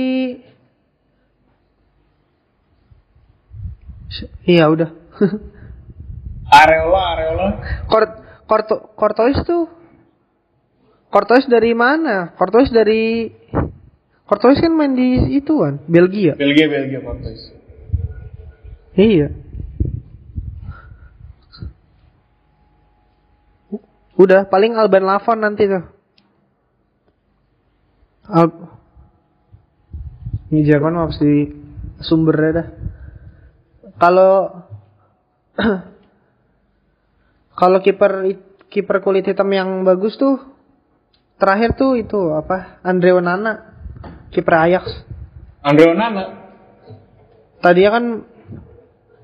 Iya 4.45 4.69
udah. 4.69 4.91
Areola, 6.61 7.01
Areola. 7.17 7.47
Kort 7.89 8.13
Korto 8.49 8.77
Kortois 8.97 9.41
tuh 9.45 9.69
Kortois 11.09 11.49
dari 11.49 11.73
mana? 11.73 12.37
Kortois 12.37 12.69
dari 12.69 13.33
Kortois 14.29 14.61
kan 14.61 14.77
main 14.77 14.93
di 14.93 15.41
itu 15.41 15.65
kan, 15.65 15.81
Belgia. 15.89 16.37
Belgia, 16.37 16.69
Belgia 16.69 17.01
Portugis. 17.01 17.49
Iya. 18.93 19.33
Udah, 24.19 24.51
paling 24.51 24.75
Alban 24.75 25.07
Lafon 25.07 25.39
nanti 25.47 25.71
tuh. 25.71 25.85
Al 28.29 28.51
Ini 30.49 30.61
Jerman 30.65 30.97
mah 30.97 31.09
pasti 31.13 31.55
sumbernya 32.03 32.51
dah. 32.51 32.69
Kalau 34.01 34.33
kalau 37.61 37.79
kiper 37.85 38.27
kiper 38.73 38.97
kulit 39.05 39.29
hitam 39.29 39.49
yang 39.53 39.85
bagus 39.85 40.17
tuh 40.17 40.41
terakhir 41.37 41.77
tuh 41.77 42.01
itu 42.01 42.33
apa? 42.33 42.81
Andre 42.81 43.21
Onana 43.21 43.53
kiper 44.33 44.55
Ajax. 44.57 44.85
Andre 45.63 45.85
Onana. 45.93 46.23
Tadi 47.61 47.81
kan 47.85 48.05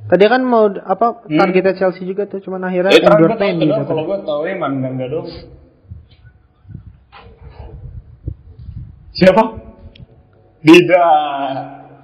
tadi 0.05 0.25
kan 0.25 0.43
mau 0.43 0.69
apa 0.69 1.25
Hmm. 1.25 1.39
targetnya 1.39 1.75
Chelsea 1.75 2.05
juga 2.05 2.25
tuh 2.25 2.39
cuman 2.39 2.65
akhirnya 2.65 2.93
doang, 2.93 3.25
dapat. 3.81 3.87
kalau 3.87 4.05
gue 4.05 4.19
tahu 4.21 4.41
ya 4.45 4.55
Mandanda 4.55 5.07
dong. 5.07 5.29
Siapa? 9.13 9.43
Dida. 10.61 11.07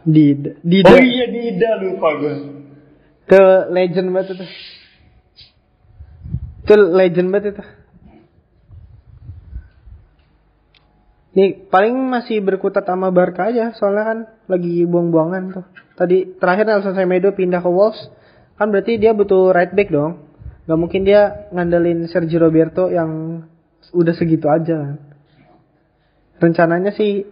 di 0.00 0.32
di 0.62 0.78
Oh 0.80 0.96
iya 0.96 1.26
Dida 1.28 1.70
lupa 1.78 2.08
gue. 2.16 2.34
ke 3.26 3.42
legend 3.68 4.08
banget 4.10 4.34
itu 4.34 4.46
itu 6.62 6.74
legend 6.90 7.28
banget 7.30 7.52
itu 7.52 7.64
Nih 11.30 11.70
paling 11.70 11.94
masih 12.10 12.42
berkutat 12.42 12.82
sama 12.82 13.14
Barca 13.14 13.46
aja 13.46 13.70
soalnya 13.78 14.04
kan 14.04 14.18
lagi 14.50 14.82
buang-buangan 14.82 15.42
tuh. 15.54 15.64
Tadi 15.94 16.40
terakhir 16.42 16.66
Nelson 16.66 16.98
Semedo 16.98 17.30
pindah 17.30 17.62
ke 17.62 17.70
Wolves 17.70 18.10
kan 18.58 18.68
berarti 18.74 18.98
dia 18.98 19.14
butuh 19.14 19.54
right 19.54 19.70
back 19.70 19.94
dong. 19.94 20.26
Gak 20.66 20.78
mungkin 20.78 21.06
dia 21.06 21.50
ngandelin 21.54 22.10
Sergio 22.10 22.42
Roberto 22.42 22.90
yang 22.90 23.42
udah 23.94 24.14
segitu 24.14 24.50
aja 24.50 24.74
kan. 24.74 24.96
Rencananya 26.40 26.90
sih 26.98 27.24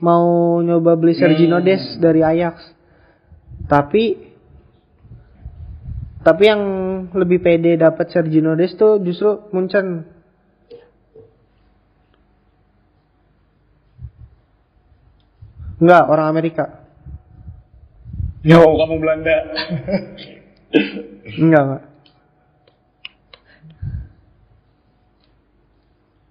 mau 0.00 0.58
nyoba 0.64 0.96
beli 0.96 1.12
Sergio 1.12 1.52
Hmm. 1.52 1.64
Des 1.64 1.84
dari 2.00 2.24
Ajax. 2.24 2.64
Tapi 3.68 4.04
tapi 6.24 6.42
yang 6.44 6.62
lebih 7.12 7.44
pede 7.44 7.76
dapat 7.76 8.08
Sergio 8.08 8.56
Des 8.56 8.72
tuh 8.74 9.04
justru 9.04 9.52
Munchen. 9.52 10.16
Enggak, 15.78 16.04
orang 16.10 16.26
Amerika. 16.26 16.64
Yo, 18.42 18.62
kamu 18.62 18.98
Belanda. 18.98 19.36
Enggak, 21.42 21.62
enggak. 21.64 21.84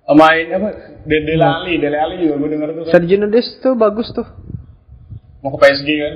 Main 0.08 0.48
apa? 0.56 0.70
Dele 1.04 1.44
Ali, 1.44 1.74
Dele 1.84 2.00
Ali 2.00 2.16
juga 2.24 2.40
gue 2.40 2.50
denger 2.56 2.70
tuh 2.72 2.84
kan. 2.88 2.92
Sergio 2.96 3.28
Des 3.28 3.48
tuh 3.60 3.76
bagus 3.76 4.08
tuh. 4.16 4.24
Mau 5.44 5.52
ke 5.52 5.60
PSG 5.60 5.88
kan. 6.00 6.14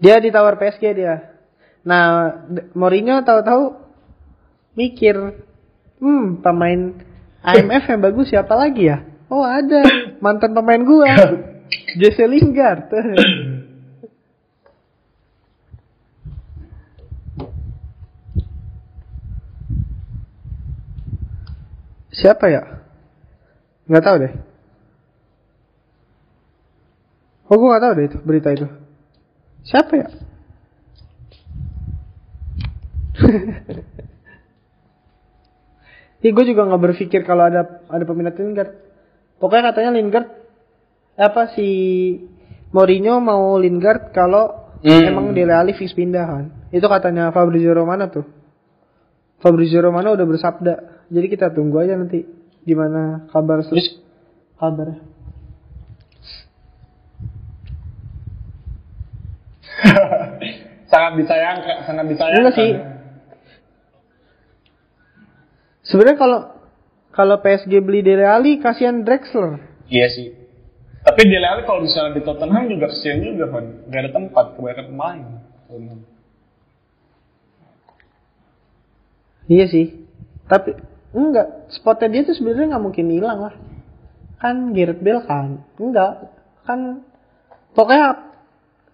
Dia 0.00 0.16
ditawar 0.16 0.56
PSG 0.56 0.96
dia. 0.96 1.36
Nah, 1.84 2.32
Mourinho 2.72 3.20
tahu-tahu 3.20 3.76
mikir, 4.72 5.36
hmm 6.00 6.40
pemain 6.40 6.96
IMF 7.44 7.84
yang 7.84 8.00
bagus 8.00 8.32
siapa 8.32 8.56
lagi 8.56 8.88
ya? 8.88 9.04
Oh 9.28 9.44
ada 9.44 9.84
mantan 10.20 10.54
pemain 10.54 10.84
gua, 10.84 11.08
Jesse 12.00 12.24
Lingard. 12.28 12.92
Siapa 22.20 22.52
ya? 22.52 22.84
Nggak 23.88 24.04
tahu 24.04 24.16
deh. 24.20 24.32
Oh, 27.50 27.56
gua 27.58 27.74
nggak 27.74 27.82
tahu 27.82 27.92
deh 27.96 28.06
itu 28.06 28.18
berita 28.22 28.52
itu. 28.52 28.68
Siapa 29.64 29.92
ya? 29.96 30.08
Ih, 36.20 36.36
gue 36.36 36.44
juga 36.44 36.68
nggak 36.68 36.82
berpikir 36.84 37.24
kalau 37.24 37.48
ada 37.48 37.80
ada 37.88 38.04
peminat 38.04 38.36
Lingard. 38.36 38.89
Pokoknya 39.40 39.72
katanya 39.72 39.96
Lingard 39.96 40.28
apa 41.16 41.56
si 41.56 41.68
Mourinho 42.70 43.18
mau 43.18 43.56
Lingard 43.56 44.12
kalau 44.12 44.60
Hmm. 44.80 45.04
emang 45.04 45.36
Dele 45.36 45.52
Alli 45.52 45.76
fix 45.76 45.92
pindah 45.92 46.24
kan. 46.24 46.44
Itu 46.72 46.88
katanya 46.88 47.28
Fabrizio 47.36 47.76
Romano 47.76 48.08
tuh. 48.08 48.24
Fabrizio 49.44 49.84
Romano 49.84 50.16
udah 50.16 50.24
bersabda. 50.24 50.74
Jadi 51.12 51.26
kita 51.28 51.52
tunggu 51.52 51.84
aja 51.84 52.00
nanti 52.00 52.24
gimana 52.64 53.28
kabar 53.28 53.60
Terus 53.64 54.00
kabar. 54.56 55.04
sangat 60.92 61.12
disayangkan, 61.20 61.76
sangat 61.88 62.04
disayangkan. 62.08 62.40
Enggak 62.40 62.56
sih. 62.56 62.70
Sebenarnya 65.88 66.16
kalau 66.20 66.40
kalau 67.10 67.42
PSG 67.42 67.82
beli 67.82 68.06
Dele 68.06 68.26
Alli 68.26 68.62
kasihan 68.62 69.02
Drexler. 69.02 69.58
Iya 69.90 70.06
sih. 70.10 70.28
Tapi 71.02 71.20
Dele 71.26 71.46
Alli 71.46 71.62
kalau 71.66 71.82
misalnya 71.82 72.16
di 72.18 72.22
Tottenham 72.22 72.70
juga 72.70 72.86
kesian 72.94 73.24
juga 73.24 73.46
kan. 73.50 73.64
Gak 73.90 74.00
ada 74.06 74.10
tempat, 74.14 74.46
kebanyakan 74.54 74.86
pemain. 74.94 75.20
Iya 79.50 79.66
sih. 79.66 79.86
Tapi 80.46 80.78
enggak, 81.10 81.70
spotnya 81.74 82.08
dia 82.10 82.22
tuh 82.26 82.38
sebenarnya 82.38 82.78
nggak 82.78 82.84
mungkin 82.86 83.06
hilang 83.10 83.38
lah. 83.42 83.54
Kan 84.38 84.72
Gareth 84.72 85.02
Bale 85.02 85.22
kan, 85.26 85.66
enggak, 85.76 86.32
kan 86.64 87.02
pokoknya 87.74 88.30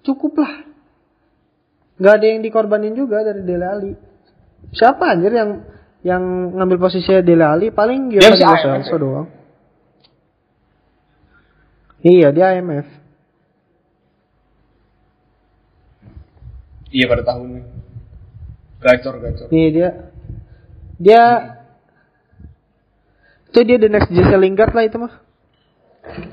cukup 0.02 0.40
lah. 0.40 0.64
Gak 1.96 2.20
ada 2.20 2.26
yang 2.28 2.40
dikorbanin 2.44 2.92
juga 2.92 3.24
dari 3.24 3.40
Dele 3.44 3.66
Alli. 3.68 3.92
Siapa 4.72 5.16
anjir 5.16 5.32
yang 5.32 5.64
yang 6.06 6.54
ngambil 6.54 6.86
posisinya 6.86 7.18
Dele 7.26 7.42
Alli 7.42 7.68
paling 7.74 8.14
Dia 8.14 8.30
masih 8.30 8.46
Lo 8.46 8.78
ya? 8.78 8.98
doang. 9.02 9.26
Iya, 12.06 12.28
dia 12.30 12.54
IMF. 12.54 12.86
Iya 16.94 17.04
pada 17.10 17.22
tahunnya. 17.26 17.62
Gacor, 18.78 19.14
gacor. 19.18 19.46
Iya 19.50 19.68
dia 19.74 19.88
dia 20.96 21.22
itu 23.50 23.60
dia 23.66 23.80
the 23.80 23.90
next 23.90 24.12
Jesse 24.12 24.36
Lingard 24.38 24.70
lah 24.76 24.84
itu 24.86 25.00
mah. 25.00 25.12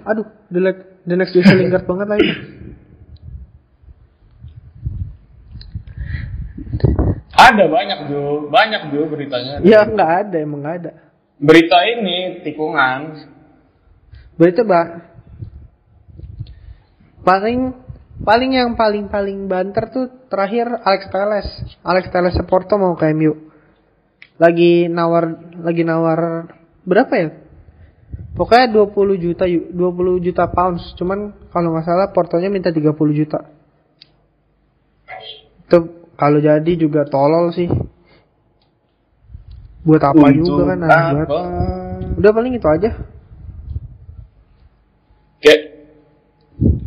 Aduh, 0.06 0.28
the, 0.54 0.60
the 1.08 1.16
next 1.18 1.34
Jesse 1.34 1.56
Lingard 1.56 1.88
banget 1.90 2.08
lah 2.12 2.18
itu. 2.22 2.34
Ada 7.44 7.66
banyak 7.68 8.00
Jo, 8.08 8.48
banyak 8.48 8.82
Jo 8.96 9.02
beritanya. 9.12 9.60
Ya 9.68 9.84
nggak 9.84 10.12
ada 10.28 10.38
emang 10.40 10.64
nggak 10.64 10.78
ada. 10.80 10.92
Berita 11.44 11.84
ini 11.84 12.40
tikungan. 12.46 13.28
Berarti 14.40 14.62
mbak 14.64 14.88
paling 17.24 17.60
paling 18.24 18.52
yang 18.56 18.72
paling 18.80 19.12
paling 19.12 19.52
banter 19.52 19.92
tuh 19.92 20.06
terakhir 20.32 20.72
Alex 20.88 21.12
Telles. 21.12 21.48
Alex 21.84 22.06
Telles 22.12 22.38
Porto 22.48 22.80
mau 22.80 22.96
ke 22.96 23.12
MU. 23.12 23.52
Lagi 24.40 24.88
nawar 24.88 25.54
lagi 25.60 25.84
nawar 25.84 26.48
berapa 26.88 27.14
ya? 27.14 27.30
Pokoknya 28.34 28.66
20 28.74 29.14
juta 29.22 29.46
yu- 29.46 29.70
20 29.70 30.18
juta 30.26 30.50
pounds. 30.50 30.96
Cuman 30.98 31.50
kalau 31.54 31.76
nggak 31.76 31.86
salah 31.86 32.08
Portonya 32.10 32.50
minta 32.50 32.74
30 32.74 33.14
juta. 33.14 33.46
Itu 35.70 36.03
kalau 36.18 36.40
jadi 36.40 36.72
juga 36.78 37.06
tolol 37.10 37.54
sih. 37.54 37.70
Buat 39.84 40.16
apa 40.16 40.32
Untuk 40.32 40.48
juga 40.48 40.64
kan 40.72 40.80
apa? 40.88 41.42
Udah 42.16 42.32
paling 42.32 42.54
itu 42.56 42.68
aja. 42.70 42.90
Oke. 45.40 45.56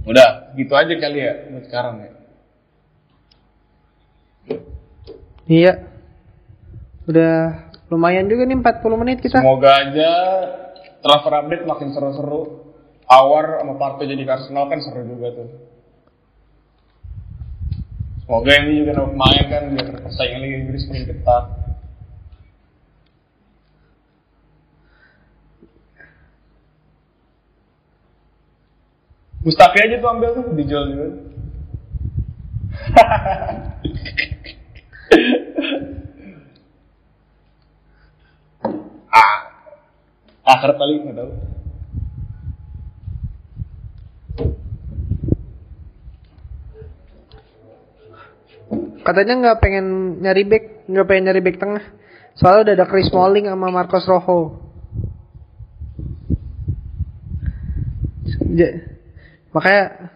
Udah, 0.09 0.55
gitu 0.57 0.73
aja 0.73 0.95
kali 0.97 1.19
ya 1.21 1.33
buat 1.53 1.65
sekarang 1.69 1.95
ya. 2.01 2.11
Iya. 5.47 5.73
Udah 7.07 7.35
lumayan 7.93 8.27
juga 8.27 8.49
nih 8.49 8.59
40 8.59 9.01
menit 9.03 9.19
kita. 9.23 9.45
Semoga 9.45 9.71
aja 9.77 10.11
transfer 11.05 11.33
update 11.37 11.69
makin 11.69 11.93
seru-seru. 11.95 12.65
Awar 13.07 13.63
sama 13.63 13.79
Parto 13.79 14.03
jadi 14.03 14.27
Arsenal 14.27 14.67
kan 14.67 14.83
seru 14.83 15.07
juga 15.07 15.31
tuh. 15.31 15.49
Semoga 18.27 18.59
ini 18.59 18.83
juga 18.83 18.99
dapat 18.99 19.15
main 19.15 19.45
kan 19.47 19.71
biar 19.71 20.03
persaingan 20.03 20.43
Liga 20.43 20.67
Inggris 20.67 20.91
makin 20.91 21.15
ketat. 21.15 21.47
Mustafi 29.47 29.79
aja 29.79 30.03
tuh 30.03 30.11
ambil 30.11 30.43
tuh 30.43 30.59
dijual 30.59 30.91
juga. 30.91 31.07
ah, 39.15 39.35
akhir 40.43 40.75
kali 40.75 40.99
nggak 40.99 41.15
tahu. 41.15 41.31
Katanya 49.07 49.35
nggak 49.39 49.59
pengen 49.63 49.87
nyari 50.19 50.43
back, 50.43 50.65
nggak 50.91 51.07
pengen 51.07 51.25
nyari 51.31 51.41
back 51.41 51.57
tengah. 51.63 51.85
Soalnya 52.35 52.61
udah 52.67 52.75
ada 52.75 52.87
Chris 52.91 53.07
Smalling 53.07 53.47
sama 53.47 53.71
Marcos 53.71 54.03
Rojo. 54.05 54.67
Ja- 58.51 58.83
makanya 59.55 60.11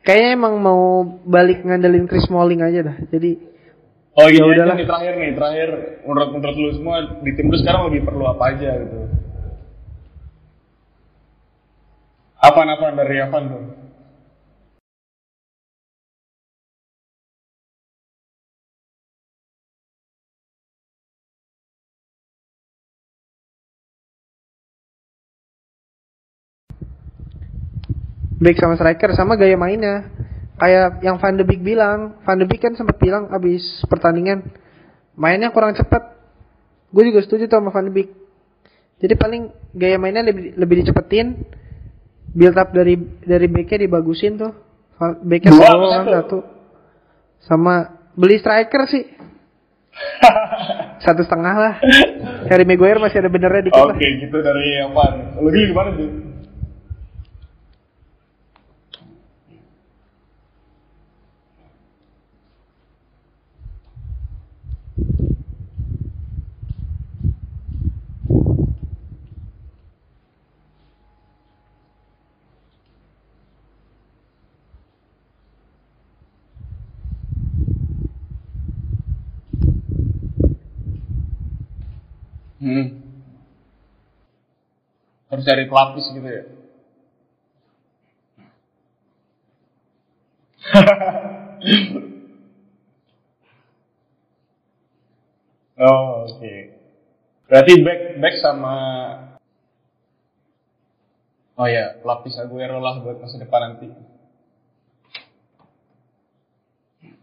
kayaknya 0.00 0.30
emang 0.32 0.54
mau 0.58 1.04
balik 1.28 1.60
ngandelin 1.60 2.08
Chris 2.08 2.24
Smalling 2.24 2.64
aja 2.64 2.80
dah. 2.82 2.96
Jadi 3.12 3.52
Oh 4.14 4.30
Ya 4.30 4.46
iya, 4.46 4.46
udahlah. 4.46 4.78
nih 4.78 4.86
terakhir 4.86 5.14
nih, 5.18 5.30
terakhir 5.34 5.68
menurut 6.06 6.30
menurut 6.38 6.54
lu 6.54 6.70
semua 6.78 6.96
di 7.18 7.34
tim 7.34 7.50
lu 7.50 7.58
sekarang 7.58 7.90
lebih 7.90 8.06
perlu 8.06 8.30
apa 8.30 8.54
aja 8.54 8.70
gitu? 8.78 9.10
Apa 12.38 12.60
apa 12.62 12.94
dari 12.94 13.14
Evan 13.18 13.44
tuh? 13.50 13.62
Back 28.44 28.60
sama 28.60 28.76
striker 28.76 29.16
sama 29.16 29.40
gaya 29.40 29.56
mainnya. 29.56 30.12
Kayak 30.54 31.02
yang 31.02 31.18
Van 31.18 31.34
de 31.34 31.42
Beek 31.42 31.64
bilang, 31.64 32.20
Van 32.22 32.38
de 32.38 32.46
Beek 32.46 32.62
kan 32.62 32.76
sempat 32.78 33.00
bilang 33.00 33.26
abis 33.32 33.82
pertandingan 33.88 34.52
mainnya 35.16 35.50
kurang 35.50 35.72
cepat. 35.74 36.14
Gue 36.94 37.10
juga 37.10 37.24
setuju 37.24 37.50
tuh 37.50 37.58
sama 37.58 37.72
Van 37.72 37.88
de 37.88 37.92
Beek. 37.96 38.12
Jadi 39.02 39.14
paling 39.18 39.50
gaya 39.74 39.98
mainnya 39.98 40.22
lebih 40.22 40.54
lebih 40.54 40.84
dicepetin, 40.84 41.42
build 42.30 42.54
up 42.54 42.70
dari 42.70 42.94
dari 43.24 43.50
backnya 43.50 43.88
dibagusin 43.88 44.38
tuh. 44.38 44.52
Solo 44.94 45.66
apa 45.66 45.86
kan 45.90 46.04
satu? 46.22 46.38
Sama 47.42 47.74
beli 48.14 48.38
striker 48.38 48.86
sih 48.86 49.04
satu 51.04 51.22
setengah 51.26 51.54
lah. 51.54 51.74
Harry 52.50 52.66
Maguire 52.66 53.02
masih 53.02 53.22
ada 53.22 53.30
benernya 53.30 53.70
dikit 53.70 53.78
Oke, 53.78 53.98
lah. 53.98 54.20
gitu 54.22 54.36
dari 54.38 54.64
Evan. 54.82 55.12
Lu 55.42 55.48
gimana 55.50 55.90
tuh? 55.98 56.33
Hmm. 82.64 82.96
Harus 85.28 85.44
cari 85.44 85.68
pelapis 85.68 86.08
gitu 86.16 86.24
ya. 86.24 86.48
oh, 95.84 96.24
oke. 96.24 96.54
Berarti 97.52 97.84
back 97.84 98.16
back 98.16 98.40
sama 98.40 98.72
Oh 101.54 101.68
ya, 101.68 102.00
pelapis 102.00 102.40
Aguero 102.40 102.80
lah 102.80 103.04
buat 103.04 103.20
masa 103.20 103.36
depan 103.38 103.60
nanti. 103.62 103.86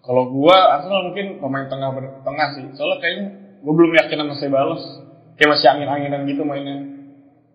Kalau 0.06 0.30
gua 0.30 0.78
Arsenal 0.78 1.10
mungkin 1.10 1.42
pemain 1.42 1.66
tengah 1.66 1.90
ber- 1.98 2.22
tengah 2.22 2.54
sih. 2.56 2.66
Soalnya 2.78 3.02
kayaknya 3.02 3.26
gua 3.66 3.74
belum 3.74 3.98
yakin 3.98 4.22
sama 4.22 4.38
Ceballos. 4.38 5.11
Kayak 5.38 5.50
masih 5.58 5.68
angin-anginan 5.72 6.22
gitu 6.28 6.44
mainnya. 6.44 6.78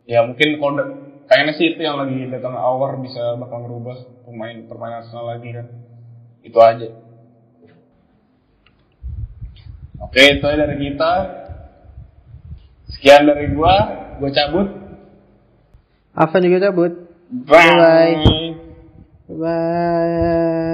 Ya 0.06 0.22
mungkin 0.22 0.62
kalau 0.62 0.84
kayaknya 1.26 1.52
sih 1.58 1.74
itu 1.74 1.80
yang 1.82 1.98
lagi 1.98 2.30
datang 2.30 2.54
hour 2.54 2.98
bisa 3.02 3.34
bakal 3.36 3.66
ngerubah 3.66 4.26
pemain 4.26 4.56
permainan 4.70 5.02
Arsenal 5.02 5.26
lagi 5.36 5.50
kan. 5.50 5.66
Itu 6.46 6.58
aja. 6.62 6.88
Oke, 9.96 10.20
itu 10.38 10.44
aja 10.44 10.62
dari 10.68 10.76
kita. 10.78 11.12
Sekian 12.94 13.26
dari 13.26 13.50
gua, 13.50 13.74
gua 14.22 14.30
cabut. 14.30 14.68
Avan 16.14 16.46
juga 16.46 16.70
cabut. 16.70 16.92
Bye. 17.28 17.74
Bye. 17.74 18.54
Bye. 19.26 20.65